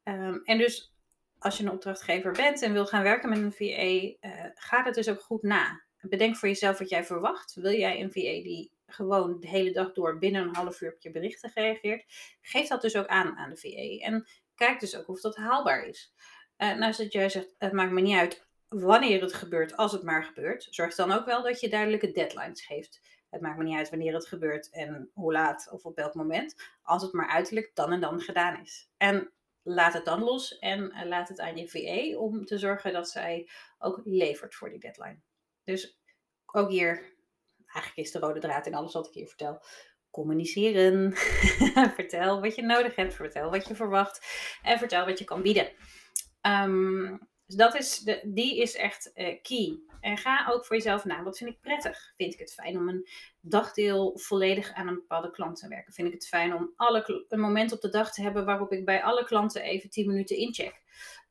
Um, 0.03 0.41
en 0.43 0.57
dus 0.57 0.93
als 1.39 1.57
je 1.57 1.63
een 1.63 1.71
opdrachtgever 1.71 2.31
bent 2.31 2.61
en 2.61 2.73
wil 2.73 2.85
gaan 2.85 3.03
werken 3.03 3.29
met 3.29 3.37
een 3.37 3.51
VA, 3.51 4.27
eh, 4.29 4.45
ga 4.53 4.83
het 4.83 4.95
dus 4.95 5.09
ook 5.09 5.21
goed 5.21 5.43
na. 5.43 5.83
Bedenk 6.01 6.35
voor 6.35 6.47
jezelf 6.47 6.77
wat 6.77 6.89
jij 6.89 7.03
verwacht. 7.03 7.53
Wil 7.53 7.71
jij 7.71 8.01
een 8.01 8.11
VA 8.11 8.43
die 8.43 8.71
gewoon 8.85 9.39
de 9.39 9.47
hele 9.47 9.71
dag 9.71 9.93
door 9.93 10.17
binnen 10.17 10.41
een 10.41 10.55
half 10.55 10.81
uur 10.81 10.93
op 10.93 11.01
je 11.01 11.11
berichten 11.11 11.51
reageert? 11.53 12.05
Geef 12.41 12.67
dat 12.67 12.81
dus 12.81 12.95
ook 12.95 13.07
aan 13.07 13.37
aan 13.37 13.49
de 13.49 13.57
VA. 13.57 14.05
En 14.05 14.27
kijk 14.55 14.79
dus 14.79 14.97
ook 14.97 15.07
of 15.07 15.21
dat 15.21 15.35
haalbaar 15.35 15.85
is. 15.85 16.13
Uh, 16.57 16.75
nou, 16.75 16.93
dat 16.97 17.13
jij 17.13 17.29
zegt, 17.29 17.55
het 17.57 17.73
maakt 17.73 17.91
me 17.91 18.01
niet 18.01 18.17
uit 18.17 18.48
wanneer 18.69 19.21
het 19.21 19.33
gebeurt, 19.33 19.77
als 19.77 19.91
het 19.91 20.03
maar 20.03 20.23
gebeurt. 20.23 20.67
Zorg 20.69 20.95
dan 20.95 21.11
ook 21.11 21.25
wel 21.25 21.43
dat 21.43 21.59
je 21.59 21.69
duidelijke 21.69 22.11
deadlines 22.11 22.65
geeft. 22.65 23.01
Het 23.29 23.41
maakt 23.41 23.57
me 23.57 23.63
niet 23.63 23.77
uit 23.77 23.89
wanneer 23.89 24.13
het 24.13 24.27
gebeurt 24.27 24.69
en 24.69 25.09
hoe 25.13 25.31
laat 25.31 25.69
of 25.71 25.85
op 25.85 25.95
welk 25.95 26.13
moment. 26.13 26.55
Als 26.81 27.01
het 27.01 27.13
maar 27.13 27.27
uiterlijk 27.27 27.71
dan 27.73 27.91
en 27.91 27.99
dan 27.99 28.21
gedaan 28.21 28.61
is. 28.61 28.89
En 28.97 29.31
laat 29.63 29.93
het 29.93 30.05
dan 30.05 30.23
los 30.23 30.59
en 30.59 30.79
uh, 30.79 31.05
laat 31.05 31.29
het 31.29 31.39
aan 31.39 31.57
je 31.57 31.67
VA 31.67 32.17
om 32.17 32.45
te 32.45 32.57
zorgen 32.57 32.93
dat 32.93 33.09
zij 33.09 33.49
ook 33.77 34.01
levert 34.03 34.55
voor 34.55 34.69
die 34.69 34.79
deadline. 34.79 35.19
Dus 35.63 35.99
ook 36.45 36.69
hier, 36.69 37.13
eigenlijk 37.65 38.07
is 38.07 38.11
de 38.11 38.19
rode 38.19 38.39
draad 38.39 38.65
in 38.67 38.75
alles 38.75 38.93
wat 38.93 39.07
ik 39.07 39.13
hier 39.13 39.27
vertel. 39.27 39.61
Communiceren. 40.09 41.13
vertel 41.99 42.41
wat 42.41 42.55
je 42.55 42.61
nodig 42.61 42.95
hebt. 42.95 43.13
Vertel 43.13 43.49
wat 43.49 43.67
je 43.67 43.75
verwacht. 43.75 44.25
En 44.61 44.77
vertel 44.77 45.05
wat 45.05 45.19
je 45.19 45.25
kan 45.25 45.41
bieden. 45.41 45.71
Um, 46.41 47.28
dus 47.49 47.57
dat 47.57 47.75
is 47.75 47.99
de, 47.99 48.21
die 48.23 48.61
is 48.61 48.75
echt 48.75 49.11
uh, 49.15 49.41
key. 49.41 49.79
En 50.01 50.17
ga 50.17 50.47
ook 50.49 50.65
voor 50.65 50.75
jezelf 50.75 51.05
na. 51.05 51.23
Wat 51.23 51.37
vind 51.37 51.49
ik 51.49 51.61
prettig? 51.61 52.13
Vind 52.17 52.33
ik 52.33 52.39
het 52.39 52.53
fijn 52.53 52.77
om 52.77 52.89
een 52.89 53.07
dagdeel 53.41 54.17
volledig 54.17 54.73
aan 54.73 54.87
een 54.87 54.95
bepaalde 54.95 55.31
klant 55.31 55.59
te 55.59 55.67
werken? 55.67 55.93
Vind 55.93 56.07
ik 56.07 56.13
het 56.13 56.27
fijn 56.27 56.53
om 56.53 56.73
alle, 56.75 57.25
een 57.29 57.39
moment 57.39 57.71
op 57.71 57.81
de 57.81 57.89
dag 57.89 58.13
te 58.13 58.21
hebben 58.21 58.45
waarop 58.45 58.71
ik 58.71 58.85
bij 58.85 59.03
alle 59.03 59.23
klanten 59.23 59.61
even 59.61 59.89
10 59.89 60.07
minuten 60.07 60.37
incheck? 60.37 60.81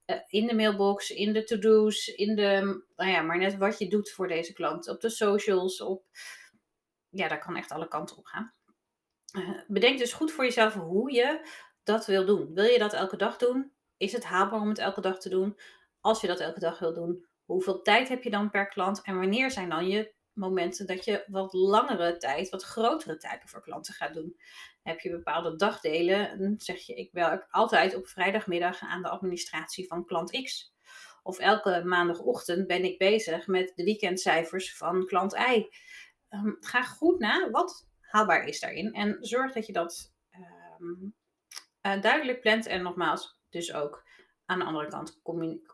Uh, 0.06 0.16
in 0.26 0.46
de 0.46 0.54
mailbox, 0.54 1.10
in 1.10 1.32
de 1.32 1.44
to-do's, 1.44 2.06
in 2.06 2.36
de, 2.36 2.82
nou 2.96 3.10
ja, 3.10 3.22
maar 3.22 3.38
net 3.38 3.56
wat 3.56 3.78
je 3.78 3.88
doet 3.88 4.10
voor 4.10 4.28
deze 4.28 4.52
klant. 4.52 4.88
Op 4.88 5.00
de 5.00 5.10
socials, 5.10 5.80
op, 5.80 6.04
ja, 7.08 7.28
daar 7.28 7.38
kan 7.38 7.56
echt 7.56 7.70
alle 7.70 7.88
kanten 7.88 8.16
op 8.16 8.24
gaan. 8.24 8.54
Uh, 9.38 9.60
bedenk 9.66 9.98
dus 9.98 10.12
goed 10.12 10.32
voor 10.32 10.44
jezelf 10.44 10.74
hoe 10.74 11.12
je 11.12 11.48
dat 11.82 12.06
wil 12.06 12.26
doen. 12.26 12.54
Wil 12.54 12.64
je 12.64 12.78
dat 12.78 12.92
elke 12.92 13.16
dag 13.16 13.36
doen? 13.36 13.72
Is 13.96 14.12
het 14.12 14.24
haalbaar 14.24 14.60
om 14.60 14.68
het 14.68 14.78
elke 14.78 15.00
dag 15.00 15.18
te 15.18 15.28
doen? 15.28 15.56
Als 16.08 16.20
je 16.20 16.26
dat 16.26 16.40
elke 16.40 16.60
dag 16.60 16.78
wil 16.78 16.94
doen, 16.94 17.26
hoeveel 17.44 17.82
tijd 17.82 18.08
heb 18.08 18.22
je 18.22 18.30
dan 18.30 18.50
per 18.50 18.68
klant? 18.68 19.02
En 19.02 19.18
wanneer 19.18 19.50
zijn 19.50 19.68
dan 19.68 19.88
je 19.88 20.14
momenten 20.32 20.86
dat 20.86 21.04
je 21.04 21.24
wat 21.26 21.52
langere 21.52 22.16
tijd, 22.16 22.48
wat 22.48 22.62
grotere 22.62 23.16
tijden 23.16 23.48
voor 23.48 23.62
klanten 23.62 23.94
gaat 23.94 24.14
doen? 24.14 24.36
Heb 24.82 25.00
je 25.00 25.10
bepaalde 25.10 25.56
dagdelen? 25.56 26.54
Zeg 26.58 26.80
je, 26.80 26.94
ik 26.94 27.12
werk 27.12 27.46
altijd 27.50 27.94
op 27.94 28.08
vrijdagmiddag 28.08 28.80
aan 28.80 29.02
de 29.02 29.08
administratie 29.08 29.86
van 29.86 30.04
klant 30.04 30.42
X. 30.42 30.74
Of 31.22 31.38
elke 31.38 31.82
maandagochtend 31.84 32.66
ben 32.66 32.84
ik 32.84 32.98
bezig 32.98 33.46
met 33.46 33.72
de 33.74 33.84
weekendcijfers 33.84 34.76
van 34.76 35.06
klant 35.06 35.34
Y. 35.34 35.68
Um, 36.30 36.56
ga 36.60 36.82
goed 36.82 37.18
na 37.18 37.50
wat 37.50 37.88
haalbaar 38.00 38.44
is 38.44 38.60
daarin. 38.60 38.92
En 38.92 39.16
zorg 39.20 39.52
dat 39.52 39.66
je 39.66 39.72
dat 39.72 40.14
um, 40.80 41.14
uh, 41.82 42.00
duidelijk 42.00 42.40
plant. 42.40 42.66
En 42.66 42.82
nogmaals, 42.82 43.40
dus 43.48 43.74
ook 43.74 44.06
aan 44.48 44.58
de 44.58 44.64
andere 44.64 44.88
kant 44.88 45.20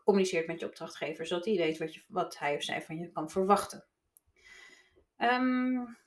communiceert 0.03 0.47
met 0.47 0.59
je 0.59 0.65
opdrachtgever, 0.65 1.25
zodat 1.25 1.45
hij 1.45 1.55
weet 1.55 1.77
wat, 1.77 1.93
je, 1.93 2.03
wat 2.07 2.39
hij 2.39 2.55
of 2.55 2.63
zij 2.63 2.81
van 2.81 2.97
je 2.97 3.11
kan 3.11 3.29
verwachten. 3.29 3.85
Um, 5.17 5.97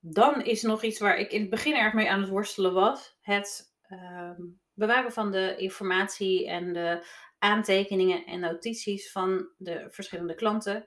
dan 0.00 0.42
is 0.42 0.62
nog 0.62 0.82
iets 0.82 0.98
waar 0.98 1.18
ik 1.18 1.32
in 1.32 1.40
het 1.40 1.50
begin 1.50 1.74
erg 1.74 1.92
mee 1.92 2.10
aan 2.10 2.20
het 2.20 2.28
worstelen 2.28 2.72
was: 2.72 3.16
het 3.20 3.74
um, 3.90 4.60
bewaren 4.72 5.12
van 5.12 5.30
de 5.30 5.56
informatie 5.56 6.48
en 6.48 6.72
de 6.72 7.06
aantekeningen 7.38 8.24
en 8.24 8.40
notities 8.40 9.12
van 9.12 9.48
de 9.56 9.86
verschillende 9.90 10.34
klanten. 10.34 10.86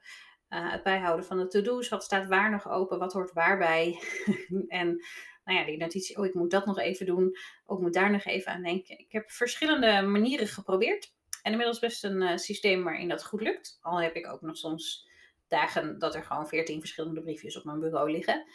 Uh, 0.50 0.72
het 0.72 0.84
bijhouden 0.84 1.26
van 1.26 1.38
de 1.38 1.48
to-do's, 1.48 1.90
wat 1.90 2.04
staat 2.04 2.28
waar 2.28 2.52
nog 2.52 2.70
open, 2.70 3.00
wat 3.00 3.14
hoort 3.14 3.34
waarbij. 3.34 4.02
en 4.68 5.06
nou 5.48 5.60
ja, 5.60 5.66
die 5.66 5.78
notitie, 5.78 6.18
oh, 6.18 6.26
ik 6.26 6.34
moet 6.34 6.52
dat 6.52 6.66
nog 6.66 6.80
even 6.80 7.06
doen. 7.06 7.38
Oh, 7.66 7.78
ik 7.78 7.84
moet 7.84 7.94
daar 7.94 8.12
nog 8.12 8.24
even 8.24 8.52
aan 8.52 8.64
denken. 8.64 9.00
Ik 9.00 9.12
heb 9.12 9.32
verschillende 9.32 10.02
manieren 10.02 10.48
geprobeerd. 10.48 11.14
En 11.42 11.52
inmiddels 11.52 11.80
best 11.80 12.04
een 12.04 12.22
uh, 12.22 12.38
systeem 12.38 12.84
waarin 12.84 13.08
dat 13.08 13.26
goed 13.26 13.42
lukt. 13.42 13.78
Al 13.82 14.02
heb 14.02 14.16
ik 14.16 14.28
ook 14.28 14.42
nog 14.42 14.58
soms 14.58 15.10
dagen 15.48 16.00
dat 16.00 16.16
er 16.16 16.24
gewoon 16.24 16.48
veertien 16.48 16.80
verschillende 16.80 17.22
briefjes 17.22 17.58
op 17.58 17.64
mijn 17.64 17.80
bureau 17.80 18.12
liggen. 18.12 18.46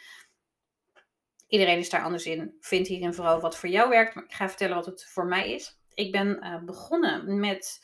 Iedereen 1.47 1.77
is 1.77 1.89
daar 1.89 2.03
anders 2.03 2.25
in. 2.25 2.57
Vind 2.59 2.87
hierin 2.87 3.13
vooral 3.13 3.39
wat 3.39 3.57
voor 3.57 3.69
jou 3.69 3.89
werkt. 3.89 4.15
Maar 4.15 4.23
ik 4.23 4.33
ga 4.33 4.49
vertellen 4.49 4.75
wat 4.75 4.85
het 4.85 5.05
voor 5.05 5.25
mij 5.25 5.53
is. 5.53 5.79
Ik 5.93 6.11
ben 6.11 6.39
uh, 6.43 6.63
begonnen 6.63 7.39
met 7.39 7.79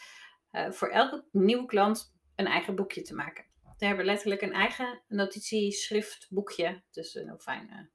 uh, 0.51 0.72
voor 0.72 0.89
elke 0.89 1.25
nieuwe 1.32 1.66
klant 1.66 2.16
een 2.36 2.48
eigen 2.48 2.75
boekje 2.75 3.01
te 3.01 3.16
maken. 3.16 3.46
We 3.78 3.86
hebben 3.86 4.06
letterlijk 4.06 4.42
een 4.42 4.54
eigen 4.54 5.01
notitieschriftboekje. 5.08 6.84
Dus 6.92 7.16
een 7.16 7.28
heel 7.28 7.39
fijn 7.39 7.92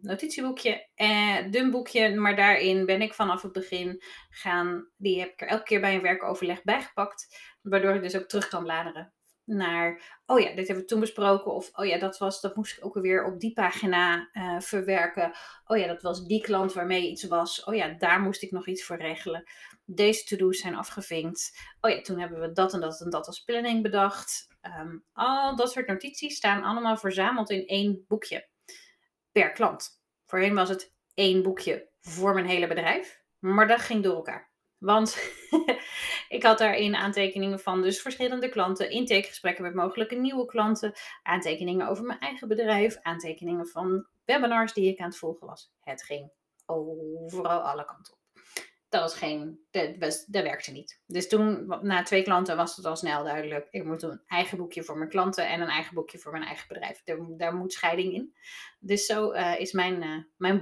notitieboekje. 0.00 0.88
Uh, 0.96 1.50
dun 1.50 1.70
boekje, 1.70 2.14
maar 2.14 2.36
daarin 2.36 2.86
ben 2.86 3.02
ik 3.02 3.14
vanaf 3.14 3.42
het 3.42 3.52
begin 3.52 4.02
gaan. 4.28 4.88
Die 4.96 5.20
heb 5.20 5.32
ik 5.32 5.40
er 5.40 5.48
elke 5.48 5.64
keer 5.64 5.80
bij 5.80 5.94
een 5.94 6.02
werkoverleg 6.02 6.62
bijgepakt. 6.62 7.38
Waardoor 7.62 7.94
ik 7.94 8.02
dus 8.02 8.16
ook 8.16 8.28
terug 8.28 8.48
kan 8.48 8.62
bladeren. 8.62 9.12
naar, 9.44 10.20
oh 10.26 10.40
ja, 10.40 10.54
dit 10.54 10.66
hebben 10.66 10.84
we 10.84 10.84
toen 10.84 11.00
besproken. 11.00 11.52
Of, 11.52 11.70
oh 11.72 11.86
ja, 11.86 11.98
dat, 11.98 12.18
was, 12.18 12.40
dat 12.40 12.56
moest 12.56 12.76
ik 12.76 12.84
ook 12.84 12.94
weer 12.94 13.24
op 13.24 13.40
die 13.40 13.52
pagina 13.52 14.28
uh, 14.32 14.60
verwerken. 14.60 15.32
Oh 15.66 15.78
ja, 15.78 15.86
dat 15.86 16.02
was 16.02 16.24
die 16.26 16.42
klant 16.42 16.72
waarmee 16.72 17.10
iets 17.10 17.24
was. 17.24 17.64
Oh 17.64 17.74
ja, 17.74 17.88
daar 17.88 18.20
moest 18.20 18.42
ik 18.42 18.50
nog 18.50 18.66
iets 18.66 18.84
voor 18.84 18.96
regelen. 18.96 19.44
Deze 19.84 20.24
to-do's 20.24 20.58
zijn 20.58 20.74
afgevinkt. 20.74 21.58
Oh 21.80 21.90
ja, 21.90 22.00
toen 22.00 22.18
hebben 22.18 22.40
we 22.40 22.52
dat 22.52 22.72
en 22.72 22.80
dat 22.80 23.00
en 23.00 23.10
dat 23.10 23.26
als 23.26 23.40
planning 23.40 23.82
bedacht. 23.82 24.46
Um, 24.80 25.04
al 25.12 25.56
dat 25.56 25.72
soort 25.72 25.86
notities 25.86 26.36
staan 26.36 26.62
allemaal 26.62 26.96
verzameld 26.96 27.50
in 27.50 27.66
één 27.66 28.04
boekje 28.08 28.48
per 29.34 29.52
klant. 29.52 30.00
Voorheen 30.24 30.54
was 30.54 30.68
het 30.68 30.94
één 31.14 31.42
boekje 31.42 31.88
voor 32.00 32.34
mijn 32.34 32.46
hele 32.46 32.66
bedrijf, 32.66 33.22
maar 33.38 33.68
dat 33.68 33.80
ging 33.80 34.02
door 34.02 34.14
elkaar. 34.14 34.50
Want 34.78 35.18
ik 36.36 36.42
had 36.42 36.58
daarin 36.58 36.94
aantekeningen 36.94 37.60
van 37.60 37.82
dus 37.82 38.02
verschillende 38.02 38.48
klanten, 38.48 38.90
intakegesprekken 38.90 39.64
met 39.64 39.74
mogelijke 39.74 40.14
nieuwe 40.14 40.46
klanten, 40.46 40.92
aantekeningen 41.22 41.88
over 41.88 42.04
mijn 42.04 42.18
eigen 42.18 42.48
bedrijf, 42.48 42.98
aantekeningen 43.02 43.66
van 43.66 44.06
webinars 44.24 44.72
die 44.72 44.92
ik 44.92 45.00
aan 45.00 45.08
het 45.08 45.18
volgen 45.18 45.46
was. 45.46 45.72
Het 45.80 46.02
ging 46.02 46.32
overal 46.66 47.60
alle 47.60 47.84
kanten 47.84 48.12
op 48.12 48.23
dat 48.94 49.02
was 49.02 49.14
geen, 49.14 49.66
dat, 49.70 49.96
was, 49.98 50.24
werkte 50.42 50.70
niet. 50.70 51.00
Dus 51.06 51.28
toen, 51.28 51.66
na 51.82 52.02
twee 52.02 52.22
klanten, 52.22 52.56
was 52.56 52.76
het 52.76 52.84
al 52.84 52.96
snel 52.96 53.24
duidelijk. 53.24 53.68
Ik 53.70 53.84
moet 53.84 54.02
een 54.02 54.20
eigen 54.26 54.58
boekje 54.58 54.82
voor 54.82 54.98
mijn 54.98 55.10
klanten 55.10 55.48
en 55.48 55.60
een 55.60 55.68
eigen 55.68 55.94
boekje 55.94 56.18
voor 56.18 56.32
mijn 56.32 56.44
eigen 56.44 56.68
bedrijf. 56.68 57.02
Daar, 57.36 57.54
moet 57.54 57.72
scheiding 57.72 58.12
in. 58.12 58.34
Dus 58.78 59.06
zo 59.06 59.32
uh, 59.32 59.60
is 59.60 59.72
mijn, 59.72 60.02
uh, 60.02 60.22
mijn 60.36 60.60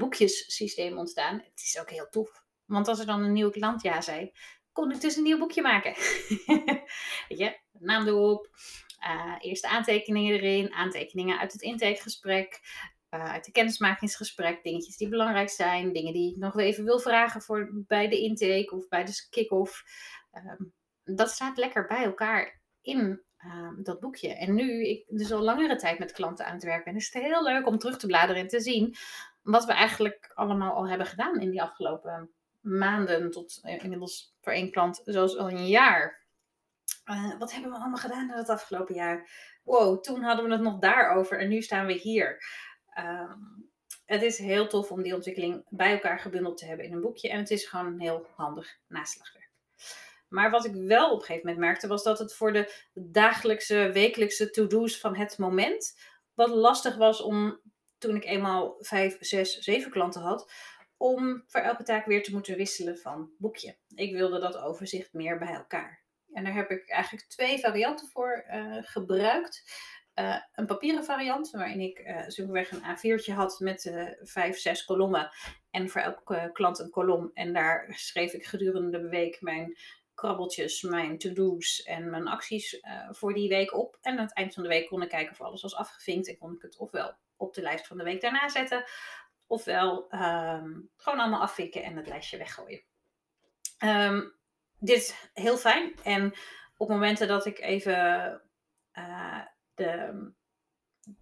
ontstaan. 0.97 1.35
Het 1.35 1.63
is 1.63 1.81
ook 1.81 1.91
heel 1.91 2.09
tof. 2.09 2.45
Want 2.65 2.89
als 2.89 3.01
er 3.01 3.07
dan 3.07 3.23
een 3.23 3.33
nieuwe 3.33 3.53
klant 3.53 3.83
ja 3.83 4.01
zei, 4.01 4.33
kon 4.73 4.91
ik 4.91 5.01
dus 5.01 5.17
een 5.17 5.23
nieuw 5.23 5.39
boekje 5.39 5.63
maken. 5.63 5.95
Weet 7.29 7.39
je, 7.39 7.59
naam 7.73 8.07
erop. 8.07 8.49
Uh, 9.01 9.35
eerste 9.41 9.69
aantekeningen 9.69 10.35
erin, 10.35 10.73
aantekeningen 10.73 11.39
uit 11.39 11.53
het 11.53 11.63
intakegesprek, 11.63 12.61
uh, 13.15 13.33
uit 13.33 13.45
de 13.45 13.53
kennismakingsgesprek, 13.53 14.63
dingetjes 14.63 14.97
die 14.97 15.09
belangrijk 15.09 15.51
zijn, 15.51 15.93
dingen 15.93 16.13
die 16.13 16.31
ik 16.31 16.37
nog 16.37 16.59
even 16.59 16.85
wil 16.85 16.99
vragen 16.99 17.43
voor, 17.43 17.71
bij 17.73 18.09
de 18.09 18.21
intake 18.21 18.75
of 18.75 18.89
bij 18.89 19.05
de 19.05 19.27
kick-off. 19.31 19.85
Ehm, 20.31 20.63
dat 21.05 21.31
staat 21.31 21.57
lekker 21.57 21.87
bij 21.87 22.05
elkaar 22.05 22.61
in 22.81 23.23
ehm, 23.37 23.83
dat 23.83 24.01
boekje. 24.01 24.35
En 24.35 24.55
nu 24.55 24.87
ik 24.87 25.05
dus 25.09 25.33
al 25.33 25.43
langere 25.43 25.77
tijd 25.77 25.99
met 25.99 26.13
klanten 26.13 26.47
aan 26.47 26.55
het 26.55 26.65
werk 26.65 26.85
ben, 26.85 26.97
is 26.97 27.11
het 27.13 27.23
heel 27.23 27.43
leuk 27.43 27.67
om 27.67 27.79
terug 27.79 27.99
te 27.99 28.07
bladeren 28.07 28.43
en 28.43 28.49
te 28.49 28.61
zien 28.61 28.97
wat 29.43 29.65
we 29.65 29.73
eigenlijk 29.73 30.31
allemaal 30.35 30.75
al 30.75 30.89
hebben 30.89 31.07
gedaan 31.07 31.41
in 31.41 31.51
die 31.51 31.63
afgelopen 31.63 32.31
maanden 32.61 33.31
tot 33.31 33.59
eh, 33.63 33.83
inmiddels 33.83 34.35
voor 34.41 34.53
één 34.53 34.71
klant 34.71 35.01
zoals 35.05 35.37
al 35.37 35.51
een 35.51 35.67
jaar. 35.67 36.21
Uh, 37.11 37.39
wat 37.39 37.53
hebben 37.53 37.71
we 37.71 37.77
allemaal 37.77 37.99
gedaan 37.99 38.31
in 38.31 38.37
het 38.37 38.49
afgelopen 38.49 38.95
jaar? 38.95 39.31
Wow, 39.65 40.01
toen 40.01 40.23
hadden 40.23 40.45
we 40.45 40.53
het 40.53 40.63
nog 40.63 40.79
daarover 40.79 41.41
en 41.41 41.49
nu 41.49 41.63
staan 41.63 41.87
we 41.87 41.93
hier. 41.93 42.45
Ehm, 42.95 43.39
het 44.05 44.23
is 44.23 44.39
heel 44.39 44.69
tof 44.69 44.91
om 44.91 45.03
die 45.03 45.15
ontwikkeling 45.15 45.65
bij 45.69 45.93
elkaar 45.93 46.19
gebundeld 46.19 46.59
te 46.59 46.67
hebben 46.67 46.87
in 46.87 46.93
een 46.93 47.01
boekje. 47.01 47.29
En 47.29 47.39
het 47.39 47.51
is 47.51 47.67
gewoon 47.67 48.01
heel 48.01 48.27
handig 48.35 48.79
naslagwerk. 48.89 49.51
Maar 50.29 50.51
wat 50.51 50.65
ik 50.65 50.75
wel 50.75 51.11
op 51.11 51.19
een 51.19 51.27
gegeven 51.27 51.47
moment 51.47 51.65
merkte, 51.65 51.87
was 51.87 52.03
dat 52.03 52.19
het 52.19 52.35
voor 52.35 52.53
de 52.53 52.73
dagelijkse, 52.95 53.91
wekelijkse 53.93 54.51
to-do's 54.51 55.01
van 55.01 55.17
het 55.17 55.39
moment 55.39 56.01
wat 56.35 56.49
lastig 56.49 56.97
was 56.97 57.21
om, 57.21 57.61
toen 57.99 58.17
ik 58.17 58.25
eenmaal 58.25 58.77
vijf, 58.79 59.17
zes, 59.21 59.59
zeven 59.59 59.91
klanten 59.91 60.23
had, 60.23 60.53
om 60.97 61.45
voor 61.47 61.61
elke 61.61 61.83
taak 61.83 62.07
weer 62.07 62.23
te 62.23 62.33
moeten 62.33 62.57
wisselen 62.57 62.99
van 62.99 63.31
boekje. 63.39 63.77
Ik 63.95 64.13
wilde 64.13 64.41
dat 64.41 64.57
overzicht 64.57 65.13
meer 65.13 65.39
bij 65.39 65.55
elkaar. 65.55 66.03
En 66.33 66.45
daar 66.45 66.55
heb 66.55 66.71
ik 66.71 66.89
eigenlijk 66.89 67.29
twee 67.29 67.59
varianten 67.59 68.09
voor 68.09 68.45
uh, 68.51 68.77
gebruikt. 68.81 69.63
Uh, 70.15 70.37
een 70.53 70.67
papieren 70.67 71.05
variant, 71.05 71.51
waarin 71.51 71.81
ik 71.81 71.99
uh, 71.99 72.47
een 72.71 72.83
A4'tje 72.83 73.35
had 73.35 73.61
met 73.61 73.85
uh, 73.85 74.09
vijf, 74.23 74.59
zes 74.59 74.85
kolommen. 74.85 75.31
En 75.71 75.89
voor 75.89 76.01
elke 76.01 76.51
klant 76.53 76.79
een 76.79 76.91
kolom. 76.91 77.31
En 77.35 77.53
daar 77.53 77.87
schreef 77.91 78.33
ik 78.33 78.45
gedurende 78.45 79.01
de 79.01 79.09
week 79.09 79.41
mijn 79.41 79.77
krabbeltjes, 80.15 80.83
mijn 80.83 81.19
to-do's 81.19 81.83
en 81.83 82.11
mijn 82.11 82.29
acties 82.29 82.81
voor 83.11 83.35
die 83.35 83.49
week 83.49 83.75
op. 83.75 83.99
En 84.01 84.19
aan 84.19 84.25
het 84.25 84.35
eind 84.35 84.55
van 84.55 84.63
de 84.63 84.69
week 84.69 84.89
kon 84.89 85.03
ik 85.03 85.09
kijken 85.09 85.33
of 85.33 85.41
alles 85.41 85.63
was 85.63 85.75
afgevinkt. 85.75 86.29
En 86.29 86.39
kon 86.39 86.55
ik 86.55 86.63
het 86.63 86.77
ofwel 86.77 87.15
op 87.37 87.55
de 87.55 87.63
lijst 87.63 87.87
van 87.87 87.97
de 87.97 88.05
week 88.05 88.21
daarna 88.21 88.49
zetten. 88.49 88.85
Ofwel 89.47 90.15
um, 90.15 90.91
gewoon 90.97 91.19
allemaal 91.19 91.41
afvinken 91.41 91.83
en 91.83 91.97
het 91.97 92.09
lijstje 92.09 92.39
weggooien. 92.39 92.83
Um, 93.85 94.35
dit 94.79 94.97
is 94.97 95.31
heel 95.35 95.57
fijn. 95.57 95.95
En 96.03 96.35
op 96.77 96.89
momenten 96.89 97.29
dat 97.29 97.47
ik 97.47 97.59
even 97.59 98.41
de, 99.75 100.33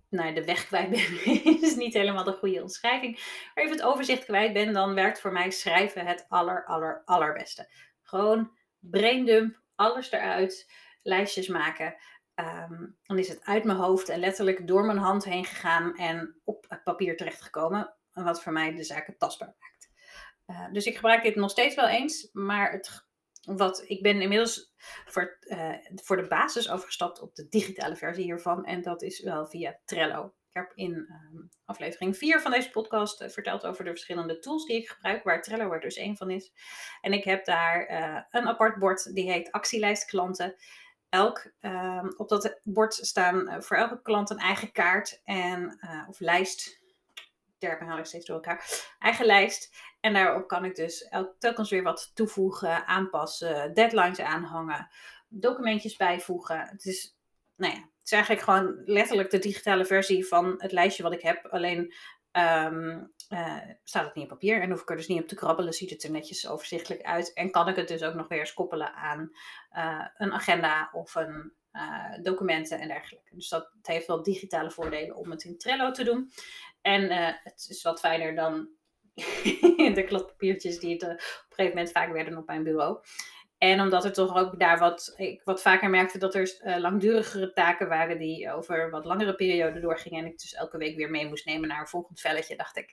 nou, 0.08 0.34
de 0.34 0.44
weg 0.44 0.66
kwijt 0.66 0.90
ben, 0.90 1.24
is 1.62 1.76
niet 1.76 1.94
helemaal 1.94 2.24
de 2.24 2.32
goede 2.32 2.62
omschrijving. 2.62 3.14
Maar 3.54 3.64
even 3.64 3.76
het 3.76 3.86
overzicht 3.86 4.24
kwijt 4.24 4.52
ben, 4.52 4.72
dan 4.72 4.94
werkt 4.94 5.20
voor 5.20 5.32
mij 5.32 5.50
schrijven 5.50 6.06
het 6.06 6.26
aller, 6.28 6.64
aller, 6.64 7.02
allerbeste. 7.04 7.72
Gewoon 8.02 8.50
braindump, 8.78 9.60
alles 9.74 10.10
eruit, 10.10 10.72
lijstjes 11.02 11.48
maken. 11.48 11.96
Ehm, 12.34 12.86
dan 13.02 13.18
is 13.18 13.28
het 13.28 13.44
uit 13.44 13.64
mijn 13.64 13.78
hoofd 13.78 14.08
en 14.08 14.20
letterlijk 14.20 14.66
door 14.66 14.84
mijn 14.84 14.98
hand 14.98 15.24
heen 15.24 15.44
gegaan 15.44 15.96
en 15.96 16.40
op 16.44 16.64
het 16.68 16.82
papier 16.82 17.16
terechtgekomen. 17.16 17.94
Wat 18.12 18.42
voor 18.42 18.52
mij 18.52 18.74
de 18.74 18.84
zaken 18.84 19.18
tastbaar 19.18 19.54
maakt. 19.58 19.90
Uh, 20.46 20.72
dus 20.72 20.86
ik 20.86 20.94
gebruik 20.94 21.22
dit 21.22 21.34
nog 21.34 21.50
steeds 21.50 21.74
wel 21.74 21.88
eens, 21.88 22.28
maar 22.32 22.72
het 22.72 23.08
wat, 23.40 23.84
ik 23.86 24.02
ben 24.02 24.20
inmiddels 24.20 24.72
voor, 25.06 25.38
uh, 25.40 25.74
voor 25.94 26.16
de 26.16 26.26
basis 26.26 26.70
overgestapt 26.70 27.20
op 27.20 27.34
de 27.34 27.48
digitale 27.48 27.96
versie 27.96 28.24
hiervan. 28.24 28.64
En 28.64 28.82
dat 28.82 29.02
is 29.02 29.20
wel 29.20 29.46
via 29.46 29.78
Trello. 29.84 30.34
Ik 30.48 30.56
heb 30.56 30.72
in 30.74 30.92
um, 30.92 31.48
aflevering 31.64 32.16
4 32.16 32.40
van 32.40 32.50
deze 32.50 32.70
podcast 32.70 33.22
uh, 33.22 33.28
verteld 33.28 33.66
over 33.66 33.84
de 33.84 33.90
verschillende 33.90 34.38
tools 34.38 34.64
die 34.64 34.76
ik 34.76 34.88
gebruik, 34.88 35.24
waar 35.24 35.42
Trello 35.42 35.72
er 35.72 35.80
dus 35.80 35.96
één 35.96 36.16
van 36.16 36.30
is. 36.30 36.52
En 37.00 37.12
ik 37.12 37.24
heb 37.24 37.44
daar 37.44 37.90
uh, 37.90 38.22
een 38.30 38.48
apart 38.48 38.78
bord, 38.78 39.14
die 39.14 39.30
heet 39.30 39.52
Actielijst 39.52 40.04
Klanten. 40.04 40.54
Elk, 41.08 41.52
um, 41.60 42.14
op 42.16 42.28
dat 42.28 42.60
bord 42.62 42.94
staan 42.94 43.62
voor 43.62 43.76
elke 43.76 44.02
klant 44.02 44.30
een 44.30 44.38
eigen 44.38 44.72
kaart 44.72 45.20
en, 45.24 45.78
of 46.08 46.20
lijst. 46.20 46.79
Termen 47.60 47.88
haal 47.88 47.98
ik 47.98 48.04
steeds 48.04 48.26
door 48.26 48.36
elkaar. 48.36 48.92
Eigen 48.98 49.26
lijst. 49.26 49.76
En 50.00 50.12
daarop 50.12 50.48
kan 50.48 50.64
ik 50.64 50.74
dus 50.74 51.08
elk, 51.08 51.34
telkens 51.38 51.70
weer 51.70 51.82
wat 51.82 52.10
toevoegen, 52.14 52.86
aanpassen, 52.86 53.74
deadlines 53.74 54.20
aanhangen, 54.20 54.88
documentjes 55.28 55.96
bijvoegen. 55.96 56.60
Het 56.60 56.84
is, 56.84 57.16
nou 57.56 57.72
ja, 57.72 57.78
het 57.78 58.04
is 58.04 58.12
eigenlijk 58.12 58.42
gewoon 58.42 58.82
letterlijk 58.84 59.30
de 59.30 59.38
digitale 59.38 59.84
versie 59.84 60.26
van 60.26 60.54
het 60.58 60.72
lijstje 60.72 61.02
wat 61.02 61.12
ik 61.12 61.22
heb. 61.22 61.46
Alleen 61.46 61.94
um, 62.32 63.12
uh, 63.30 63.58
staat 63.84 64.04
het 64.04 64.14
niet 64.14 64.24
op 64.24 64.30
papier 64.30 64.60
en 64.60 64.70
hoef 64.70 64.80
ik 64.80 64.90
er 64.90 64.96
dus 64.96 65.06
niet 65.06 65.22
op 65.22 65.28
te 65.28 65.34
krabbelen. 65.34 65.72
Ziet 65.72 65.90
het 65.90 66.02
er 66.02 66.10
netjes 66.10 66.48
overzichtelijk 66.48 67.02
uit. 67.02 67.32
En 67.32 67.50
kan 67.50 67.68
ik 67.68 67.76
het 67.76 67.88
dus 67.88 68.02
ook 68.02 68.14
nog 68.14 68.28
weer 68.28 68.38
eens 68.38 68.54
koppelen 68.54 68.94
aan 68.94 69.30
uh, 69.76 70.06
een 70.16 70.32
agenda 70.32 70.90
of 70.92 71.14
een 71.14 71.52
uh, 71.72 72.22
documenten 72.22 72.80
en 72.80 72.88
dergelijke. 72.88 73.34
Dus 73.34 73.48
dat 73.48 73.70
heeft 73.82 74.06
wel 74.06 74.22
digitale 74.22 74.70
voordelen 74.70 75.16
om 75.16 75.30
het 75.30 75.44
in 75.44 75.58
Trello 75.58 75.90
te 75.90 76.04
doen. 76.04 76.32
En 76.82 77.10
het 77.42 77.66
is 77.68 77.82
wat 77.82 78.00
fijner 78.00 78.34
dan 78.34 78.68
de 79.94 80.04
kladpapiertjes 80.06 80.78
die 80.78 80.92
het, 80.92 81.02
uh, 81.02 81.08
op 81.08 81.16
een 81.16 81.24
gegeven 81.48 81.76
moment 81.76 81.92
vaak 81.92 82.12
werden 82.12 82.36
op 82.36 82.46
mijn 82.46 82.62
bureau. 82.62 82.98
En 83.58 83.80
omdat 83.80 84.04
er 84.04 84.12
toch 84.12 84.36
ook 84.36 84.58
daar 84.58 84.78
wat, 84.78 85.14
ik 85.16 85.42
wat 85.44 85.62
vaker 85.62 85.90
merkte 85.90 86.18
dat 86.18 86.34
er 86.34 86.60
uh, 86.62 86.76
langdurigere 86.76 87.52
taken 87.52 87.88
waren 87.88 88.18
die 88.18 88.52
over 88.52 88.90
wat 88.90 89.04
langere 89.04 89.34
perioden 89.34 89.82
doorgingen. 89.82 90.18
En 90.24 90.30
ik 90.30 90.38
dus 90.38 90.54
elke 90.54 90.78
week 90.78 90.96
weer 90.96 91.10
mee 91.10 91.28
moest 91.28 91.46
nemen 91.46 91.68
naar 91.68 91.80
een 91.80 91.86
volgend 91.86 92.20
velletje. 92.20 92.56
Dacht 92.56 92.76
ik, 92.76 92.92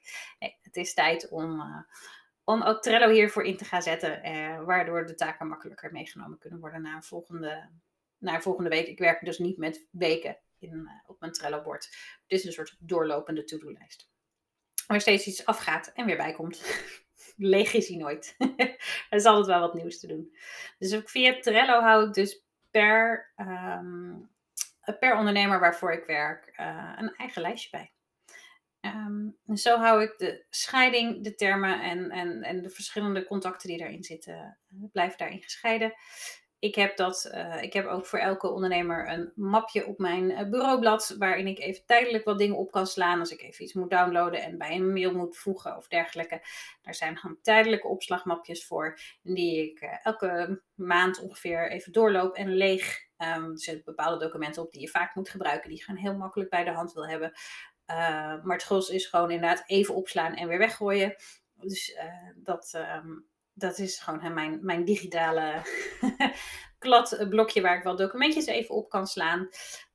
het 0.62 0.76
is 0.76 0.94
tijd 0.94 1.30
om, 1.30 1.62
om 2.44 2.62
ook 2.62 2.82
Trello 2.82 3.10
hiervoor 3.10 3.44
in 3.44 3.58
te 3.58 3.66
gaan 3.66 3.82
zetten. 3.82 4.22
waardoor 4.66 5.06
de 5.06 5.16
taken 5.16 5.48
makkelijker 5.48 5.92
meegenomen 5.92 6.38
kunnen 6.38 6.60
worden 6.60 6.82
naar 6.82 7.04
volgende, 7.04 7.70
naar 8.18 8.36
een 8.36 8.42
volgende 8.42 8.70
week. 8.70 8.88
Ik 8.88 9.00
werk 9.00 9.26
dus 9.26 9.38
niet 9.38 9.58
met 9.58 9.88
weken 9.92 10.38
in, 10.60 10.90
op 11.06 11.20
mijn 11.20 11.32
Trello 11.32 11.62
bord. 11.62 11.86
Het 11.86 12.40
is 12.40 12.44
een 12.46 12.52
soort 12.52 12.76
doorlopende 12.80 13.44
to-do-lijst 13.44 14.10
waar 14.88 15.02
steeds 15.02 15.28
iets 15.28 15.46
afgaat 15.46 15.92
en 15.94 16.06
weer 16.06 16.18
bijkomt. 16.18 16.62
Leeg 17.36 17.74
is 17.74 17.88
hij 17.88 17.98
nooit. 17.98 18.36
er 19.10 19.18
is 19.18 19.26
altijd 19.26 19.46
wel 19.46 19.60
wat 19.60 19.74
nieuws 19.74 20.00
te 20.00 20.08
doen. 20.08 20.38
Dus 20.78 21.02
via 21.06 21.40
Trello 21.40 21.82
hou 21.82 22.08
ik 22.08 22.14
dus 22.14 22.44
per, 22.72 23.34
um, 23.36 24.30
per 25.00 25.18
ondernemer 25.18 25.60
waarvoor 25.60 25.94
ik 25.94 26.06
werk 26.06 26.54
uh, 26.60 26.94
een 26.98 27.16
eigen 27.16 27.42
lijstje 27.42 27.70
bij. 27.70 27.92
Um, 28.82 29.38
en 29.46 29.58
zo 29.58 29.78
hou 29.78 30.04
ik 30.04 30.18
de 30.18 30.46
scheiding, 30.50 31.24
de 31.24 31.36
termen 31.36 31.82
en, 31.82 32.10
en, 32.10 32.44
en 32.44 32.62
de 32.62 32.70
verschillende 32.70 33.26
contacten 33.26 33.70
die 33.70 33.78
daarin 33.78 34.04
zitten, 34.04 34.58
uh, 34.68 34.84
blijven 34.92 35.18
daarin 35.18 35.42
gescheiden. 35.42 35.94
Ik 36.60 36.76
heb, 36.76 36.98
dat, 36.98 37.26
eh, 37.26 37.62
ik 37.62 37.74
heb 37.74 37.86
ook 37.86 38.06
voor 38.06 38.20
elke 38.20 38.50
ondernemer 38.50 39.10
een 39.10 39.32
mapje 39.36 39.86
op 39.86 39.98
mijn 39.98 40.30
uh, 40.32 40.50
bureaublad. 40.50 41.16
Waarin 41.18 41.48
ik 41.48 41.60
even 41.60 41.86
tijdelijk 41.86 42.26
wat 42.26 42.38
dingen 42.38 42.58
op 42.58 42.72
kan 42.72 42.88
slaan. 42.88 43.20
Als 43.20 43.32
ik 43.32 43.42
even 43.42 43.64
iets 43.64 43.74
moet 43.74 43.90
downloaden 43.90 44.42
en 44.42 44.58
bij 44.58 44.76
een 44.76 44.94
mail 44.94 45.14
moet 45.14 45.38
voegen 45.38 45.78
of 45.78 45.88
dergelijke. 45.88 46.42
Daar 46.82 46.96
zijn 46.96 47.18
gewoon 47.18 47.42
tijdelijke 47.42 47.88
opslagmapjes 47.88 48.66
voor. 48.66 49.00
Die 49.22 49.72
ik 49.72 49.82
uh, 49.82 50.06
elke 50.06 50.62
maand 50.76 51.20
ongeveer 51.20 51.72
even 51.72 51.92
doorloop 51.92 52.36
en 52.36 52.54
leeg. 52.54 53.06
Um, 53.18 53.52
er 53.52 53.60
zitten 53.60 53.86
bepaalde 53.86 54.26
documenten 54.26 54.62
op 54.62 54.72
die 54.72 54.82
je 54.82 54.88
vaak 54.88 55.16
moet 55.16 55.30
gebruiken. 55.30 55.70
Die 55.70 55.78
je 55.78 55.84
gewoon 55.84 56.02
heel 56.02 56.16
makkelijk 56.16 56.50
bij 56.50 56.64
de 56.64 56.72
hand 56.72 56.94
wil 56.94 57.08
hebben. 57.08 57.32
maar 58.44 58.56
het 58.56 58.64
gros 58.64 58.90
is 58.90 59.06
gewoon 59.06 59.32
inderdaad 59.32 59.64
even 59.66 59.96
opslaan 59.96 60.36
en 60.36 60.48
weer 60.48 60.58
weggooien. 60.58 61.16
Dus 61.54 61.98
dat. 62.36 62.74
Um, 62.76 63.28
dat 63.58 63.78
is 63.80 64.00
gewoon 64.00 64.34
mijn, 64.34 64.60
mijn 64.62 64.86
digitale 64.86 65.62
kladblokje 66.80 67.62
waar 67.62 67.78
ik 67.78 67.84
wel 67.84 67.96
documentjes 67.96 68.46
even 68.46 68.76
op 68.76 68.90
kan 68.90 69.08
slaan. 69.08 69.50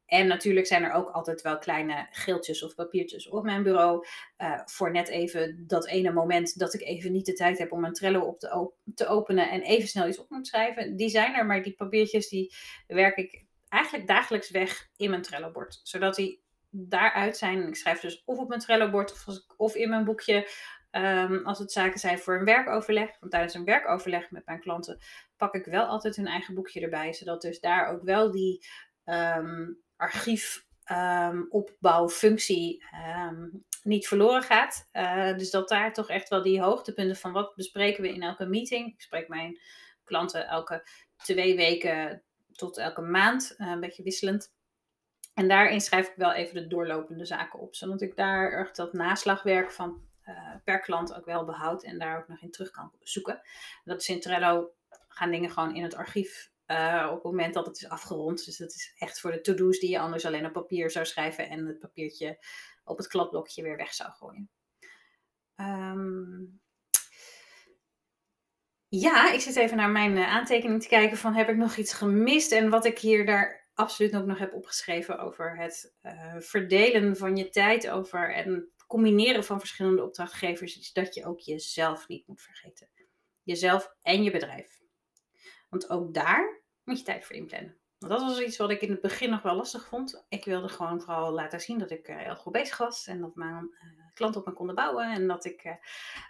En 0.07 0.27
natuurlijk 0.27 0.67
zijn 0.67 0.83
er 0.83 0.93
ook 0.93 1.11
altijd 1.11 1.43
wel 1.43 1.59
kleine 1.59 2.07
geeltjes 2.11 2.63
of 2.63 2.75
papiertjes 2.75 3.29
op 3.29 3.45
mijn 3.45 3.63
bureau. 3.63 4.07
Uh, 4.39 4.61
voor 4.65 4.91
net 4.91 5.09
even 5.09 5.65
dat 5.67 5.87
ene 5.87 6.13
moment 6.13 6.59
dat 6.59 6.75
ik 6.75 6.81
even 6.81 7.13
niet 7.13 7.27
de 7.27 7.33
tijd 7.33 7.59
heb 7.59 7.73
om 7.73 7.81
mijn 7.81 7.93
Trello 7.93 8.21
op 8.21 8.39
te, 8.39 8.71
te, 8.95 9.07
openen 9.07 9.51
en 9.51 9.61
even 9.61 9.89
snel 9.89 10.09
iets 10.09 10.19
op 10.19 10.31
moet 10.31 10.47
schrijven. 10.47 10.97
Die 10.97 11.09
zijn 11.09 11.35
er, 11.35 11.47
maar 11.47 11.63
die 11.63 11.75
papiertjes 11.75 12.29
die 12.29 12.55
werk 12.87 13.17
ik 13.17 13.45
eigenlijk 13.69 14.07
dagelijks 14.07 14.51
weg 14.51 14.89
in 14.97 15.11
mijn 15.11 15.23
Trello-bord. 15.23 15.81
Zodat 15.83 16.15
die 16.15 16.43
daaruit 16.71 17.37
zijn. 17.37 17.69
Ik 17.69 17.77
schrijf 17.77 18.01
dus 18.01 18.23
of 18.25 18.39
op 18.39 18.49
mijn 18.49 18.61
Trello-bord 18.61 19.13
of, 19.13 19.27
of 19.57 19.75
in 19.75 19.89
mijn 19.89 20.05
boekje 20.05 20.49
Um, 20.97 21.45
als 21.45 21.59
het 21.59 21.73
zaken 21.73 21.99
zijn 21.99 22.19
voor 22.19 22.39
een 22.39 22.45
werkoverleg, 22.45 23.11
want 23.21 23.33
tijdens 23.33 23.55
een 23.55 23.65
werkoverleg 23.65 24.31
met 24.31 24.47
mijn 24.47 24.61
klanten 24.61 24.99
pak 25.37 25.55
ik 25.55 25.65
wel 25.65 25.85
altijd 25.85 26.17
hun 26.17 26.27
eigen 26.27 26.55
boekje 26.55 26.81
erbij, 26.81 27.13
zodat 27.13 27.43
dus 27.43 27.61
daar 27.61 27.89
ook 27.89 28.03
wel 28.03 28.31
die 28.31 28.67
um, 29.05 29.79
archiefopbouwfunctie 29.97 32.85
um, 33.17 33.65
niet 33.83 34.09
verloren 34.09 34.43
gaat. 34.43 34.89
Uh, 34.93 35.37
dus 35.37 35.51
dat 35.51 35.69
daar 35.69 35.93
toch 35.93 36.09
echt 36.09 36.29
wel 36.29 36.43
die 36.43 36.63
hoogtepunten 36.63 37.17
van 37.17 37.33
wat 37.33 37.55
bespreken 37.55 38.03
we 38.03 38.15
in 38.15 38.23
elke 38.23 38.47
meeting. 38.47 38.93
Ik 38.93 39.01
spreek 39.01 39.29
mijn 39.29 39.61
klanten 40.05 40.47
elke 40.47 40.89
twee 41.17 41.57
weken 41.57 42.23
tot 42.53 42.79
elke 42.79 43.01
maand, 43.01 43.55
uh, 43.59 43.71
een 43.71 43.81
beetje 43.81 44.03
wisselend. 44.03 44.55
En 45.35 45.49
daarin 45.49 45.81
schrijf 45.81 46.09
ik 46.09 46.17
wel 46.17 46.33
even 46.33 46.55
de 46.55 46.67
doorlopende 46.67 47.25
zaken 47.25 47.59
op, 47.59 47.75
zodat 47.75 48.01
ik 48.01 48.17
daar 48.17 48.53
echt 48.53 48.77
dat 48.77 48.93
naslagwerk 48.93 49.71
van 49.71 50.11
uh, 50.29 50.55
per 50.65 50.81
klant 50.81 51.15
ook 51.15 51.25
wel 51.25 51.45
behoud 51.45 51.85
en 51.85 51.99
daar 51.99 52.19
ook 52.19 52.29
nog 52.29 52.41
in 52.41 52.51
terug 52.51 52.71
kan 52.71 52.93
zoeken. 53.01 53.41
Dat 53.85 54.01
is 54.01 54.09
in 54.09 54.21
Trello 54.21 54.73
gaan 55.09 55.31
dingen 55.31 55.51
gewoon 55.51 55.75
in 55.75 55.83
het 55.83 55.95
archief 55.95 56.51
uh, 56.67 57.07
op 57.09 57.15
het 57.15 57.25
moment 57.25 57.55
dat 57.55 57.67
het 57.67 57.77
is 57.77 57.89
afgerond. 57.89 58.45
Dus 58.45 58.57
dat 58.57 58.73
is 58.73 58.95
echt 58.99 59.21
voor 59.21 59.33
de 59.33 59.41
to-do's 59.41 59.79
die 59.79 59.91
je 59.91 59.99
anders 59.99 60.25
alleen 60.25 60.47
op 60.47 60.53
papier 60.53 60.91
zou 60.91 61.05
schrijven 61.05 61.49
en 61.49 61.67
het 61.67 61.79
papiertje 61.79 62.45
op 62.85 62.97
het 62.97 63.07
kladblokje 63.07 63.63
weer 63.63 63.77
weg 63.77 63.95
zou 63.95 64.11
gooien. 64.11 64.51
Um, 65.57 66.61
ja, 68.89 69.33
ik 69.33 69.41
zit 69.41 69.57
even 69.57 69.77
naar 69.77 69.91
mijn 69.91 70.17
uh, 70.17 70.29
aantekening 70.29 70.83
te 70.83 70.89
kijken 70.89 71.17
van 71.17 71.35
heb 71.35 71.49
ik 71.49 71.57
nog 71.57 71.77
iets 71.77 71.93
gemist 71.93 72.53
en 72.53 72.71
wat 72.71 72.85
ik 72.85 72.99
hier 72.99 73.27
daar 73.27 73.69
absoluut 73.75 74.17
ook 74.17 74.27
nog 74.27 74.39
heb 74.39 74.53
opgeschreven 74.53 75.19
over 75.19 75.57
het 75.57 75.95
verdelen 76.39 77.17
van 77.17 77.37
je 77.37 77.49
tijd 77.49 77.89
over 77.89 78.35
en 78.35 78.72
combineren 78.93 79.45
van 79.45 79.59
verschillende 79.59 80.03
opdrachtgevers 80.03 80.79
is 80.79 80.93
dat 80.93 81.15
je 81.15 81.27
ook 81.27 81.41
jezelf 81.41 82.09
niet 82.09 82.27
moet 82.27 82.43
vergeten. 82.43 82.89
Jezelf 83.43 83.95
en 84.03 84.23
je 84.23 84.31
bedrijf. 84.31 84.81
Want 85.69 85.91
ook 85.91 86.15
daar 86.15 86.63
moet 86.85 86.99
je 86.99 87.05
tijd 87.05 87.25
voor 87.25 87.37
inplannen. 87.37 87.77
Want 87.99 88.13
dat 88.13 88.23
was 88.23 88.41
iets 88.41 88.57
wat 88.57 88.71
ik 88.71 88.81
in 88.81 88.91
het 88.91 89.01
begin 89.01 89.31
nog 89.31 89.43
wel 89.43 89.55
lastig 89.55 89.87
vond. 89.87 90.25
Ik 90.29 90.45
wilde 90.45 90.69
gewoon 90.69 91.01
vooral 91.01 91.33
laten 91.33 91.61
zien 91.61 91.79
dat 91.79 91.91
ik 91.91 92.09
uh, 92.09 92.19
heel 92.19 92.37
goed 92.37 92.53
bezig 92.53 92.79
was. 92.79 93.07
En 93.07 93.21
dat 93.21 93.35
mijn 93.35 93.71
uh, 93.73 94.05
klanten 94.15 94.41
op 94.41 94.47
me 94.47 94.53
konden 94.53 94.75
bouwen. 94.75 95.11
En 95.13 95.27
dat 95.27 95.45
ik 95.45 95.65
uh, 95.65 95.73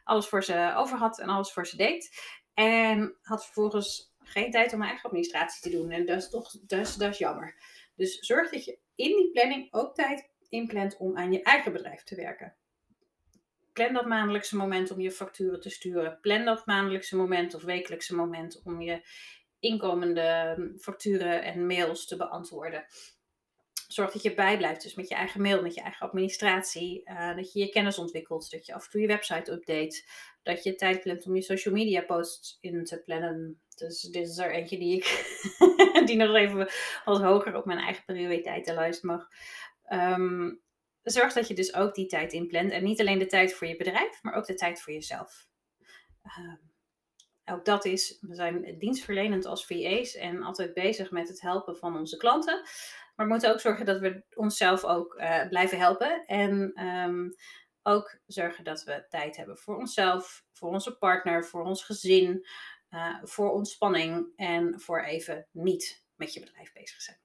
alles 0.04 0.26
voor 0.26 0.44
ze 0.44 0.72
over 0.76 0.98
had 0.98 1.18
en 1.18 1.28
alles 1.28 1.52
voor 1.52 1.66
ze 1.66 1.76
deed. 1.76 2.10
En 2.54 3.16
had 3.22 3.44
vervolgens 3.44 4.14
geen 4.18 4.50
tijd 4.50 4.72
om 4.72 4.78
mijn 4.78 4.90
eigen 4.90 5.08
administratie 5.08 5.70
te 5.70 5.78
doen. 5.78 5.90
En 5.90 6.06
dat 6.06 6.16
is 6.16 6.30
toch 6.30 6.50
dat 6.66 7.00
is 7.00 7.18
jammer. 7.18 7.56
Dus 7.94 8.18
zorg 8.18 8.50
dat 8.50 8.64
je 8.64 8.78
in 8.94 9.16
die 9.16 9.30
planning 9.30 9.72
ook 9.72 9.94
tijd 9.94 10.31
inplant 10.52 10.96
om 10.96 11.16
aan 11.16 11.32
je 11.32 11.42
eigen 11.42 11.72
bedrijf 11.72 12.02
te 12.02 12.14
werken. 12.14 12.54
Plan 13.72 13.92
dat 13.92 14.06
maandelijkse 14.06 14.56
moment 14.56 14.90
om 14.90 15.00
je 15.00 15.10
facturen 15.10 15.60
te 15.60 15.70
sturen. 15.70 16.18
Plan 16.20 16.44
dat 16.44 16.66
maandelijkse 16.66 17.16
moment 17.16 17.54
of 17.54 17.62
wekelijkse 17.62 18.14
moment 18.14 18.62
om 18.64 18.80
je 18.80 19.06
inkomende 19.60 20.56
facturen 20.78 21.42
en 21.42 21.66
mails 21.66 22.06
te 22.06 22.16
beantwoorden. 22.16 22.84
Zorg 23.88 24.12
dat 24.12 24.22
je 24.22 24.34
bijblijft, 24.34 24.82
dus 24.82 24.94
met 24.94 25.08
je 25.08 25.14
eigen 25.14 25.42
mail, 25.42 25.62
met 25.62 25.74
je 25.74 25.80
eigen 25.80 26.06
administratie. 26.06 27.02
Uh, 27.04 27.36
dat 27.36 27.52
je 27.52 27.58
je 27.58 27.68
kennis 27.68 27.98
ontwikkelt, 27.98 28.50
dat 28.50 28.66
je 28.66 28.74
af 28.74 28.84
en 28.84 28.90
toe 28.90 29.00
je 29.00 29.06
website 29.06 29.52
update. 29.52 30.04
Dat 30.42 30.62
je 30.62 30.74
tijd 30.74 31.02
plant 31.02 31.26
om 31.26 31.34
je 31.34 31.42
social 31.42 31.74
media 31.74 32.00
posts 32.00 32.58
in 32.60 32.84
te 32.84 33.02
plannen. 33.02 33.60
Dus 33.76 34.00
dit 34.00 34.28
is 34.28 34.38
er 34.38 34.52
eentje 34.52 34.78
die 34.78 34.96
ik 34.96 35.36
die 36.06 36.16
nog 36.16 36.34
even 36.34 36.68
wat 37.04 37.20
hoger 37.20 37.56
op 37.56 37.64
mijn 37.64 37.78
eigen 37.78 38.04
prioriteitenlijst 38.04 39.02
mag. 39.02 39.28
Um, 39.92 40.62
zorg 41.02 41.32
dat 41.32 41.48
je 41.48 41.54
dus 41.54 41.74
ook 41.74 41.94
die 41.94 42.06
tijd 42.06 42.32
inplant. 42.32 42.70
En 42.70 42.84
niet 42.84 43.00
alleen 43.00 43.18
de 43.18 43.26
tijd 43.26 43.54
voor 43.54 43.66
je 43.66 43.76
bedrijf, 43.76 44.22
maar 44.22 44.34
ook 44.34 44.46
de 44.46 44.54
tijd 44.54 44.82
voor 44.82 44.92
jezelf. 44.92 45.46
Um, 46.38 46.70
ook 47.44 47.64
dat 47.64 47.84
is, 47.84 48.18
we 48.20 48.34
zijn 48.34 48.78
dienstverlenend 48.78 49.44
als 49.44 49.66
VA's 49.66 50.14
en 50.14 50.42
altijd 50.42 50.74
bezig 50.74 51.10
met 51.10 51.28
het 51.28 51.40
helpen 51.40 51.76
van 51.76 51.96
onze 51.96 52.16
klanten. 52.16 52.62
Maar 53.16 53.26
we 53.26 53.32
moeten 53.32 53.50
ook 53.52 53.60
zorgen 53.60 53.86
dat 53.86 54.00
we 54.00 54.24
onszelf 54.34 54.84
ook 54.84 55.14
uh, 55.14 55.48
blijven 55.48 55.78
helpen. 55.78 56.24
En 56.26 56.84
um, 56.86 57.34
ook 57.82 58.18
zorgen 58.26 58.64
dat 58.64 58.84
we 58.84 59.06
tijd 59.08 59.36
hebben 59.36 59.58
voor 59.58 59.76
onszelf, 59.76 60.44
voor 60.52 60.68
onze 60.68 60.98
partner, 60.98 61.44
voor 61.44 61.64
ons 61.64 61.84
gezin, 61.84 62.46
uh, 62.90 63.18
voor 63.22 63.50
ontspanning 63.50 64.32
en 64.36 64.80
voor 64.80 65.02
even 65.04 65.48
niet 65.50 66.04
met 66.14 66.32
je 66.32 66.40
bedrijf 66.40 66.72
bezig 66.72 67.00
zijn. 67.00 67.20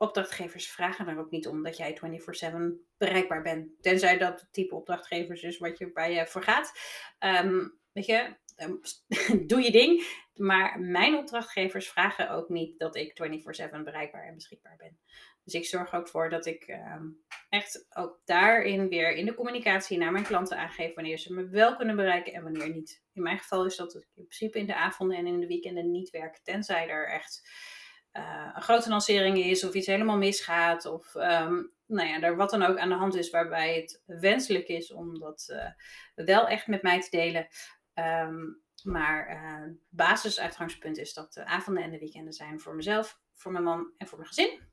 Opdrachtgevers 0.00 0.70
vragen 0.70 1.08
er 1.08 1.18
ook 1.18 1.30
niet 1.30 1.46
om 1.46 1.62
dat 1.62 1.76
jij 1.76 1.94
24/7 1.94 2.86
bereikbaar 2.96 3.42
bent. 3.42 3.82
Tenzij 3.82 4.18
dat 4.18 4.40
het 4.40 4.52
type 4.52 4.74
opdrachtgevers 4.74 5.42
is 5.42 5.58
wat 5.58 5.78
je, 5.78 5.92
bij 5.92 6.12
je 6.12 6.26
voor 6.26 6.42
gaat. 6.42 6.72
Um, 7.18 7.78
weet 7.92 8.06
je, 8.06 8.36
um, 8.56 8.80
doe 9.48 9.62
je 9.62 9.70
ding. 9.70 10.18
Maar 10.34 10.80
mijn 10.80 11.16
opdrachtgevers 11.16 11.88
vragen 11.88 12.30
ook 12.30 12.48
niet 12.48 12.78
dat 12.78 12.96
ik 12.96 13.14
24/7 13.14 13.82
bereikbaar 13.84 14.26
en 14.26 14.34
beschikbaar 14.34 14.76
ben. 14.76 14.98
Dus 15.44 15.54
ik 15.54 15.66
zorg 15.66 15.94
ook 15.94 16.08
voor 16.08 16.30
dat 16.30 16.46
ik 16.46 16.68
um, 16.68 17.24
echt 17.48 17.86
ook 17.96 18.20
daarin 18.24 18.88
weer 18.88 19.12
in 19.12 19.26
de 19.26 19.34
communicatie 19.34 19.98
naar 19.98 20.12
mijn 20.12 20.24
klanten 20.24 20.58
aangeef 20.58 20.94
wanneer 20.94 21.18
ze 21.18 21.32
me 21.32 21.48
wel 21.48 21.76
kunnen 21.76 21.96
bereiken 21.96 22.32
en 22.32 22.42
wanneer 22.42 22.70
niet. 22.70 23.02
In 23.12 23.22
mijn 23.22 23.38
geval 23.38 23.66
is 23.66 23.76
dat 23.76 23.94
ik 23.94 24.06
in 24.14 24.26
principe 24.26 24.58
in 24.58 24.66
de 24.66 24.74
avonden 24.74 25.16
en 25.16 25.26
in 25.26 25.40
de 25.40 25.46
weekenden 25.46 25.90
niet 25.90 26.10
werk, 26.10 26.38
tenzij 26.38 26.88
er 26.88 27.08
echt 27.08 27.42
uh, 28.12 28.50
een 28.54 28.62
grote 28.62 28.88
lancering 28.88 29.38
is 29.38 29.64
of 29.64 29.74
iets 29.74 29.86
helemaal 29.86 30.16
misgaat 30.16 30.86
of 30.86 31.14
um, 31.14 31.72
nou 31.86 32.08
ja, 32.08 32.20
er 32.20 32.36
wat 32.36 32.50
dan 32.50 32.62
ook 32.62 32.78
aan 32.78 32.88
de 32.88 32.94
hand 32.94 33.14
is 33.14 33.30
waarbij 33.30 33.74
het 33.74 34.02
wenselijk 34.06 34.68
is 34.68 34.92
om 34.92 35.18
dat 35.18 35.48
uh, 35.50 36.26
wel 36.26 36.48
echt 36.48 36.66
met 36.66 36.82
mij 36.82 37.00
te 37.00 37.10
delen. 37.10 37.48
Um, 37.94 38.62
maar 38.82 39.30
uh, 39.30 39.74
basisuitgangspunt 39.88 40.98
is 40.98 41.14
dat 41.14 41.32
de 41.32 41.44
avonden 41.44 41.82
en 41.82 41.90
de 41.90 41.98
weekenden 41.98 42.32
zijn 42.32 42.60
voor 42.60 42.74
mezelf, 42.74 43.20
voor 43.32 43.52
mijn 43.52 43.64
man 43.64 43.92
en 43.96 44.06
voor 44.06 44.18
mijn 44.18 44.30
gezin. 44.30 44.68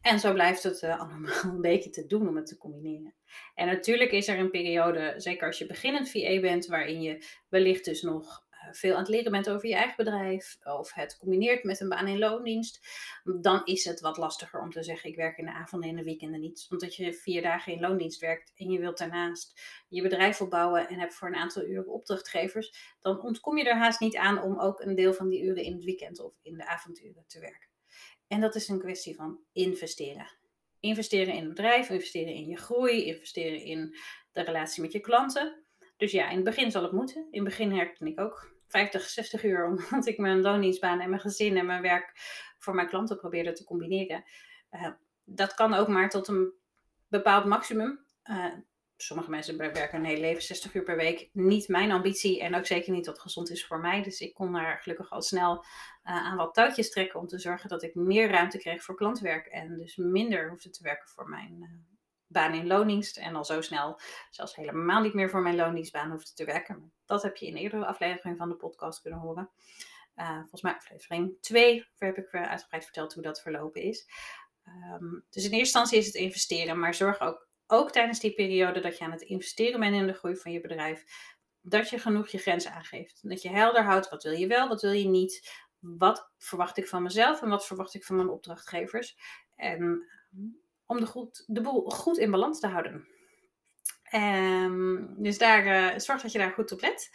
En 0.00 0.20
zo 0.20 0.32
blijft 0.32 0.62
het 0.62 0.82
allemaal 0.82 1.44
een 1.52 1.60
beetje 1.60 1.90
te 1.90 2.06
doen 2.06 2.28
om 2.28 2.36
het 2.36 2.46
te 2.46 2.56
combineren. 2.56 3.14
En 3.54 3.66
natuurlijk 3.66 4.12
is 4.12 4.28
er 4.28 4.38
een 4.38 4.50
periode, 4.50 5.14
zeker 5.16 5.46
als 5.46 5.58
je 5.58 5.66
beginnend 5.66 6.10
VA 6.10 6.40
bent, 6.40 6.66
waarin 6.66 7.02
je 7.02 7.24
wellicht 7.48 7.84
dus 7.84 8.02
nog 8.02 8.45
veel 8.70 8.92
aan 8.92 9.00
het 9.00 9.08
leren 9.08 9.32
bent 9.32 9.50
over 9.50 9.68
je 9.68 9.74
eigen 9.74 9.96
bedrijf, 9.96 10.56
of 10.62 10.92
het 10.92 11.16
combineert 11.16 11.64
met 11.64 11.80
een 11.80 11.88
baan 11.88 12.08
in 12.08 12.18
loondienst, 12.18 12.86
dan 13.40 13.64
is 13.64 13.84
het 13.84 14.00
wat 14.00 14.16
lastiger 14.16 14.60
om 14.60 14.70
te 14.70 14.82
zeggen: 14.82 15.10
ik 15.10 15.16
werk 15.16 15.38
in 15.38 15.44
de 15.44 15.52
avonden 15.52 15.88
en 15.88 15.96
de 15.96 16.02
weekenden 16.02 16.40
niet. 16.40 16.66
Want 16.68 16.80
dat 16.80 16.94
je 16.94 17.12
vier 17.12 17.42
dagen 17.42 17.72
in 17.72 17.80
loondienst 17.80 18.20
werkt 18.20 18.52
en 18.56 18.70
je 18.70 18.78
wilt 18.78 18.98
daarnaast 18.98 19.60
je 19.88 20.02
bedrijf 20.02 20.40
opbouwen 20.40 20.88
en 20.88 20.98
hebt 20.98 21.14
voor 21.14 21.28
een 21.28 21.34
aantal 21.34 21.64
uren 21.64 21.88
opdrachtgevers, 21.92 22.94
dan 23.00 23.20
ontkom 23.20 23.58
je 23.58 23.64
er 23.64 23.76
haast 23.76 24.00
niet 24.00 24.16
aan 24.16 24.42
om 24.42 24.60
ook 24.60 24.80
een 24.80 24.94
deel 24.94 25.12
van 25.12 25.28
die 25.28 25.42
uren 25.42 25.62
in 25.62 25.72
het 25.72 25.84
weekend 25.84 26.20
of 26.20 26.32
in 26.42 26.56
de 26.56 26.66
avonduren 26.66 27.24
te 27.26 27.40
werken. 27.40 27.68
En 28.26 28.40
dat 28.40 28.54
is 28.54 28.68
een 28.68 28.78
kwestie 28.78 29.14
van 29.14 29.40
investeren. 29.52 30.30
Investeren 30.80 31.34
in 31.34 31.40
het 31.40 31.48
bedrijf, 31.48 31.90
investeren 31.90 32.34
in 32.34 32.46
je 32.46 32.56
groei, 32.56 33.04
investeren 33.04 33.60
in 33.60 33.96
de 34.32 34.42
relatie 34.42 34.82
met 34.82 34.92
je 34.92 35.00
klanten. 35.00 35.64
Dus 35.96 36.12
ja, 36.12 36.28
in 36.28 36.36
het 36.36 36.44
begin 36.44 36.70
zal 36.70 36.82
het 36.82 36.92
moeten. 36.92 37.26
In 37.30 37.40
het 37.40 37.48
begin 37.48 37.72
herkende 37.72 38.10
ik 38.12 38.20
ook 38.20 38.55
50, 38.68 39.08
60 39.08 39.44
uur, 39.44 39.66
omdat 39.70 40.06
ik 40.06 40.18
mijn 40.18 40.40
loondienstbaan 40.40 41.00
en 41.00 41.08
mijn 41.08 41.20
gezin 41.20 41.56
en 41.56 41.66
mijn 41.66 41.82
werk 41.82 42.12
voor 42.58 42.74
mijn 42.74 42.88
klanten 42.88 43.16
probeerde 43.16 43.52
te 43.52 43.64
combineren. 43.64 44.24
Uh, 44.70 44.88
dat 45.24 45.54
kan 45.54 45.74
ook 45.74 45.88
maar 45.88 46.10
tot 46.10 46.28
een 46.28 46.52
bepaald 47.08 47.44
maximum. 47.44 48.04
Uh, 48.24 48.52
sommige 48.96 49.30
mensen 49.30 49.56
werken 49.56 49.98
een 49.98 50.04
hele 50.04 50.20
leven 50.20 50.42
60 50.42 50.74
uur 50.74 50.82
per 50.82 50.96
week. 50.96 51.28
Niet 51.32 51.68
mijn 51.68 51.92
ambitie 51.92 52.40
en 52.40 52.54
ook 52.54 52.66
zeker 52.66 52.92
niet 52.92 53.06
wat 53.06 53.20
gezond 53.20 53.50
is 53.50 53.66
voor 53.66 53.80
mij. 53.80 54.02
Dus 54.02 54.20
ik 54.20 54.34
kon 54.34 54.52
daar 54.52 54.78
gelukkig 54.78 55.10
al 55.10 55.22
snel 55.22 55.54
uh, 55.56 55.64
aan 56.02 56.36
wat 56.36 56.54
touwtjes 56.54 56.90
trekken 56.90 57.20
om 57.20 57.26
te 57.26 57.38
zorgen 57.38 57.68
dat 57.68 57.82
ik 57.82 57.94
meer 57.94 58.30
ruimte 58.30 58.58
kreeg 58.58 58.82
voor 58.82 58.94
klantwerk. 58.94 59.46
En 59.46 59.76
dus 59.76 59.96
minder 59.96 60.48
hoefde 60.48 60.70
te 60.70 60.82
werken 60.82 61.08
voor 61.08 61.28
mijn 61.28 61.86
baan 62.26 62.54
in 62.54 62.66
loondienst. 62.66 63.16
En 63.16 63.34
al 63.34 63.44
zo 63.44 63.60
snel 63.60 64.00
zelfs 64.30 64.56
helemaal 64.56 65.00
niet 65.00 65.14
meer 65.14 65.30
voor 65.30 65.42
mijn 65.42 65.56
loondienstbaan 65.56 66.10
hoefde 66.10 66.32
te 66.32 66.44
werken. 66.44 66.92
Dat 67.04 67.22
heb 67.22 67.36
je 67.36 67.46
in 67.46 67.56
eerdere 67.56 67.86
aflevering 67.86 68.36
van 68.36 68.48
de 68.48 68.56
podcast 68.56 69.00
kunnen 69.00 69.20
horen. 69.20 69.50
Uh, 70.16 70.38
volgens 70.38 70.62
mij 70.62 70.74
aflevering 70.74 71.36
2 71.40 71.86
heb 71.98 72.16
ik 72.16 72.34
uitgebreid 72.34 72.84
verteld 72.84 73.14
hoe 73.14 73.22
dat 73.22 73.42
verlopen 73.42 73.82
is. 73.82 74.06
Um, 74.66 75.24
dus 75.30 75.44
in 75.44 75.50
eerste 75.50 75.58
instantie 75.58 75.98
is 75.98 76.06
het 76.06 76.14
investeren, 76.14 76.78
maar 76.78 76.94
zorg 76.94 77.20
ook, 77.20 77.48
ook 77.66 77.90
tijdens 77.92 78.20
die 78.20 78.34
periode 78.34 78.80
dat 78.80 78.98
je 78.98 79.04
aan 79.04 79.10
het 79.10 79.22
investeren 79.22 79.80
bent 79.80 79.94
in 79.94 80.06
de 80.06 80.12
groei 80.12 80.36
van 80.36 80.52
je 80.52 80.60
bedrijf, 80.60 81.04
dat 81.60 81.90
je 81.90 81.98
genoeg 81.98 82.28
je 82.28 82.38
grenzen 82.38 82.72
aangeeft. 82.72 83.28
Dat 83.28 83.42
je 83.42 83.48
helder 83.48 83.84
houdt, 83.84 84.08
wat 84.08 84.22
wil 84.22 84.32
je 84.32 84.46
wel, 84.46 84.68
wat 84.68 84.82
wil 84.82 84.90
je 84.90 85.08
niet, 85.08 85.64
wat 85.78 86.30
verwacht 86.38 86.76
ik 86.76 86.88
van 86.88 87.02
mezelf 87.02 87.42
en 87.42 87.48
wat 87.48 87.66
verwacht 87.66 87.94
ik 87.94 88.04
van 88.04 88.16
mijn 88.16 88.28
opdrachtgevers. 88.28 89.16
En 89.56 90.06
ehm, 90.30 90.48
om 90.86 91.00
de, 91.00 91.06
goed, 91.06 91.44
de 91.46 91.60
boel 91.60 91.90
goed 91.90 92.18
in 92.18 92.30
balans 92.30 92.60
te 92.60 92.66
houden. 92.66 93.06
Um, 94.14 95.22
dus 95.22 95.38
daar, 95.38 95.66
uh, 95.66 95.98
zorg 95.98 96.22
dat 96.22 96.32
je 96.32 96.38
daar 96.38 96.52
goed 96.52 96.72
op 96.72 96.80
let. 96.80 97.10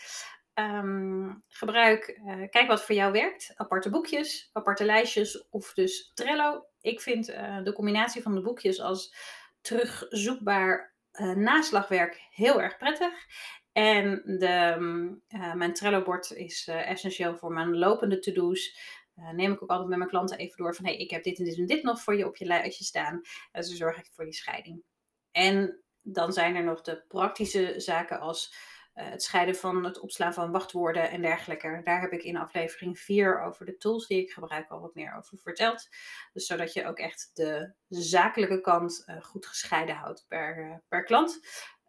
Um, 0.54 1.44
gebruik, 1.48 2.20
uh, 2.26 2.50
kijk 2.50 2.68
wat 2.68 2.84
voor 2.84 2.96
jou 2.96 3.12
werkt. 3.12 3.54
Aparte 3.56 3.90
boekjes, 3.90 4.50
aparte 4.54 4.86
lijstjes 4.86 5.48
of 5.50 5.74
dus 5.74 6.12
Trello. 6.14 6.66
Ik 6.82 7.02
vind 7.02 7.30
uh, 7.30 7.64
de 7.64 7.74
combinatie 7.74 8.22
van 8.22 8.36
de 8.36 8.42
boekjes 8.42 8.82
als 8.82 9.16
terugzoekbaar 9.62 10.94
naslagwerk 11.36 12.22
heel 12.30 12.62
erg 12.62 12.78
prettig. 12.78 13.14
En 13.72 14.22
de, 14.26 14.76
mijn 15.56 15.74
Trello-bord 15.74 16.32
is 16.32 16.68
essentieel 16.68 17.38
voor 17.38 17.52
mijn 17.52 17.78
lopende 17.78 18.20
to-do's. 18.20 18.78
Neem 19.16 19.52
ik 19.52 19.64
ook 19.64 19.70
altijd 19.70 19.90
met 19.90 19.98
mijn 19.98 20.10
klanten 20.10 20.38
even 20.38 20.58
door 20.58 20.76
van 20.76 20.86
hey, 20.86 20.98
ik 20.98 21.10
heb 21.12 21.24
dit 21.24 21.38
en 21.38 21.46
dit 21.46 21.58
en 21.58 21.66
dit 21.66 21.84
nog 21.84 22.02
voor 22.02 22.16
je 22.16 22.28
op 22.28 22.36
je 22.36 22.46
lijstje 22.46 22.84
staan. 22.84 23.22
En 23.52 23.64
zo 23.64 23.76
zorg 23.76 23.98
ik 23.98 24.10
voor 24.14 24.24
die 24.24 24.34
scheiding. 24.34 24.84
En 25.32 25.84
dan 26.02 26.34
zijn 26.34 26.56
er 26.56 26.64
nog 26.64 26.82
de 26.82 27.04
praktische 27.08 27.74
zaken 27.78 28.20
als 28.20 28.54
uh, 28.96 29.10
het 29.10 29.24
scheiden 29.24 29.56
van 29.56 29.84
het 29.84 30.00
opslaan 30.00 30.34
van 30.34 30.52
wachtwoorden 30.52 31.10
en 31.10 31.22
dergelijke. 31.22 31.82
Daar 31.84 32.02
heb 32.02 32.12
ik 32.12 32.24
in 32.24 32.38
aflevering 32.38 33.00
4 33.00 33.42
over 33.42 33.66
de 33.66 33.78
tools 33.78 34.08
die 34.08 34.22
ik 34.22 34.32
gebruik 34.32 34.70
al 34.70 34.82
wat 34.82 34.96
meer 34.96 35.16
over 35.16 35.38
verteld. 35.38 35.88
Dus 36.34 36.46
zodat 36.46 36.74
je 36.74 36.88
ook 36.88 36.98
echt 36.98 37.32
de 37.34 37.74
zakelijke 37.88 38.62
kant 38.62 39.04
uh, 39.06 39.22
goed 39.22 39.46
gescheiden 39.46 39.96
houdt 39.96 40.26
per, 40.28 40.82
per 40.88 41.04
klant. 41.04 41.40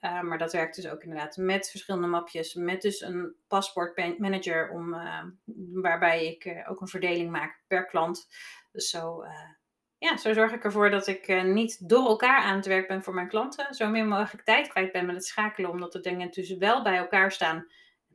Maar 0.03 0.39
dat 0.39 0.53
werkt 0.53 0.77
dus 0.77 0.89
ook 0.89 1.03
inderdaad 1.03 1.37
met 1.37 1.71
verschillende 1.71 2.07
mapjes, 2.07 2.55
met 2.55 2.83
dus 2.83 3.01
een 3.01 3.35
paspoortmanager, 3.49 4.71
om, 4.71 4.97
waarbij 5.73 6.27
ik 6.27 6.65
ook 6.69 6.81
een 6.81 6.89
verdeling 6.89 7.31
maak 7.31 7.63
per 7.67 7.87
klant. 7.87 8.29
Dus 8.73 8.91
zo 8.91 9.25
ja, 10.03 10.17
zo 10.17 10.33
zorg 10.33 10.53
ik 10.53 10.65
ervoor 10.65 10.91
dat 10.91 11.07
ik 11.07 11.45
niet 11.45 11.89
door 11.89 12.07
elkaar 12.07 12.43
aan 12.43 12.57
het 12.57 12.67
werk 12.67 12.89
ben 12.89 13.03
voor 13.03 13.15
mijn 13.15 13.29
klanten. 13.29 13.75
Zo 13.75 13.89
min 13.89 14.09
mogelijk 14.09 14.45
tijd 14.45 14.69
kwijt 14.69 14.93
ben 14.93 15.07
met 15.07 15.15
het 15.15 15.25
schakelen, 15.25 15.71
omdat 15.71 15.93
de 15.93 16.01
dingen 16.01 16.31
tussen 16.31 16.59
wel 16.59 16.83
bij 16.83 16.97
elkaar 16.97 17.33
staan, 17.33 17.67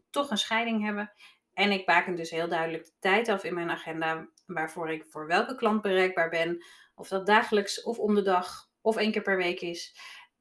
toch 0.09 0.29
een 0.29 0.37
scheiding 0.37 0.83
hebben. 0.83 1.11
En 1.53 1.71
ik 1.71 1.85
baken 1.85 2.15
dus 2.15 2.29
heel 2.29 2.47
duidelijk 2.47 2.85
de 2.85 2.91
tijd 2.99 3.29
af 3.29 3.43
in 3.43 3.53
mijn 3.53 3.69
agenda 3.69 4.27
waarvoor 4.45 4.91
ik 4.91 5.05
voor 5.09 5.27
welke 5.27 5.55
klant 5.55 5.81
bereikbaar 5.81 6.29
ben. 6.29 6.65
Of 6.95 7.07
dat 7.07 7.25
dagelijks 7.25 7.83
of 7.83 7.97
om 7.97 8.15
de 8.15 8.21
dag 8.21 8.69
of 8.81 8.97
één 8.97 9.11
keer 9.11 9.21
per 9.21 9.37
week 9.37 9.61
is. 9.61 9.95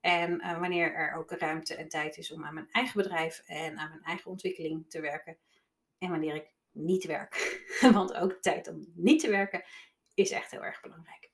En 0.07 0.41
uh, 0.45 0.59
wanneer 0.59 0.95
er 0.95 1.15
ook 1.15 1.31
ruimte 1.31 1.75
en 1.75 1.89
tijd 1.89 2.17
is 2.17 2.33
om 2.33 2.45
aan 2.45 2.55
mijn 2.55 2.69
eigen 2.73 3.03
bedrijf 3.03 3.43
en 3.47 3.79
aan 3.79 3.89
mijn 3.89 4.03
eigen 4.03 4.31
ontwikkeling 4.31 4.91
te 4.91 5.01
werken. 5.01 5.37
En 5.99 6.11
wanneer 6.11 6.35
ik 6.35 6.55
niet 6.71 7.05
werk. 7.05 7.65
Want 7.93 8.15
ook 8.15 8.39
tijd 8.41 8.69
om 8.69 8.93
niet 8.95 9.21
te 9.21 9.31
werken 9.31 9.65
is 10.15 10.31
echt 10.31 10.51
heel 10.51 10.65
erg 10.65 10.81
belangrijk. 10.81 11.31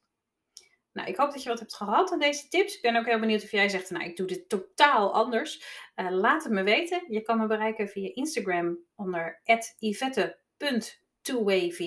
Nou, 0.92 1.08
ik 1.08 1.16
hoop 1.16 1.32
dat 1.32 1.42
je 1.42 1.48
wat 1.48 1.58
hebt 1.58 1.74
gehad 1.74 2.12
aan 2.12 2.18
deze 2.18 2.48
tips. 2.48 2.76
Ik 2.76 2.82
ben 2.82 2.96
ook 2.96 3.06
heel 3.06 3.20
benieuwd 3.20 3.42
of 3.42 3.50
jij 3.50 3.68
zegt, 3.68 3.90
nou, 3.90 4.04
ik 4.04 4.16
doe 4.16 4.26
dit 4.26 4.48
totaal 4.48 5.14
anders. 5.14 5.64
Uh, 5.96 6.10
laat 6.10 6.42
het 6.42 6.52
me 6.52 6.62
weten. 6.62 7.04
Je 7.08 7.22
kan 7.22 7.38
me 7.38 7.46
bereiken 7.46 7.88
via 7.88 8.10
Instagram 8.14 8.78
onder 8.94 9.40
yvette.twayva. 9.78 11.84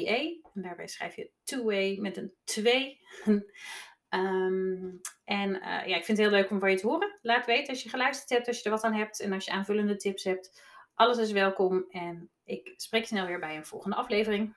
En 0.53 0.61
daarbij 0.61 0.87
schrijf 0.87 1.15
je 1.15 1.31
two-way 1.43 1.97
met 1.97 2.17
een 2.17 2.33
2. 2.43 2.99
ehm, 4.15 4.91
en 5.23 5.49
uh, 5.49 5.87
ja, 5.87 5.95
ik 5.95 6.05
vind 6.05 6.17
het 6.17 6.27
heel 6.27 6.29
leuk 6.29 6.49
om 6.49 6.59
van 6.59 6.71
je 6.71 6.77
te 6.77 6.87
horen. 6.87 7.19
Laat 7.21 7.45
weten 7.45 7.69
als 7.69 7.83
je 7.83 7.89
geluisterd 7.89 8.29
hebt, 8.29 8.47
als 8.47 8.57
je 8.57 8.63
er 8.63 8.71
wat 8.71 8.83
aan 8.83 8.93
hebt 8.93 9.19
en 9.19 9.33
als 9.33 9.45
je 9.45 9.51
aanvullende 9.51 9.95
tips 9.95 10.23
hebt. 10.23 10.61
Alles 10.95 11.17
is 11.17 11.31
welkom 11.31 11.85
en 11.89 12.29
ik 12.43 12.73
spreek 12.75 13.05
snel 13.05 13.25
weer 13.25 13.39
bij 13.39 13.55
een 13.55 13.65
volgende 13.65 13.95
aflevering. 13.95 14.55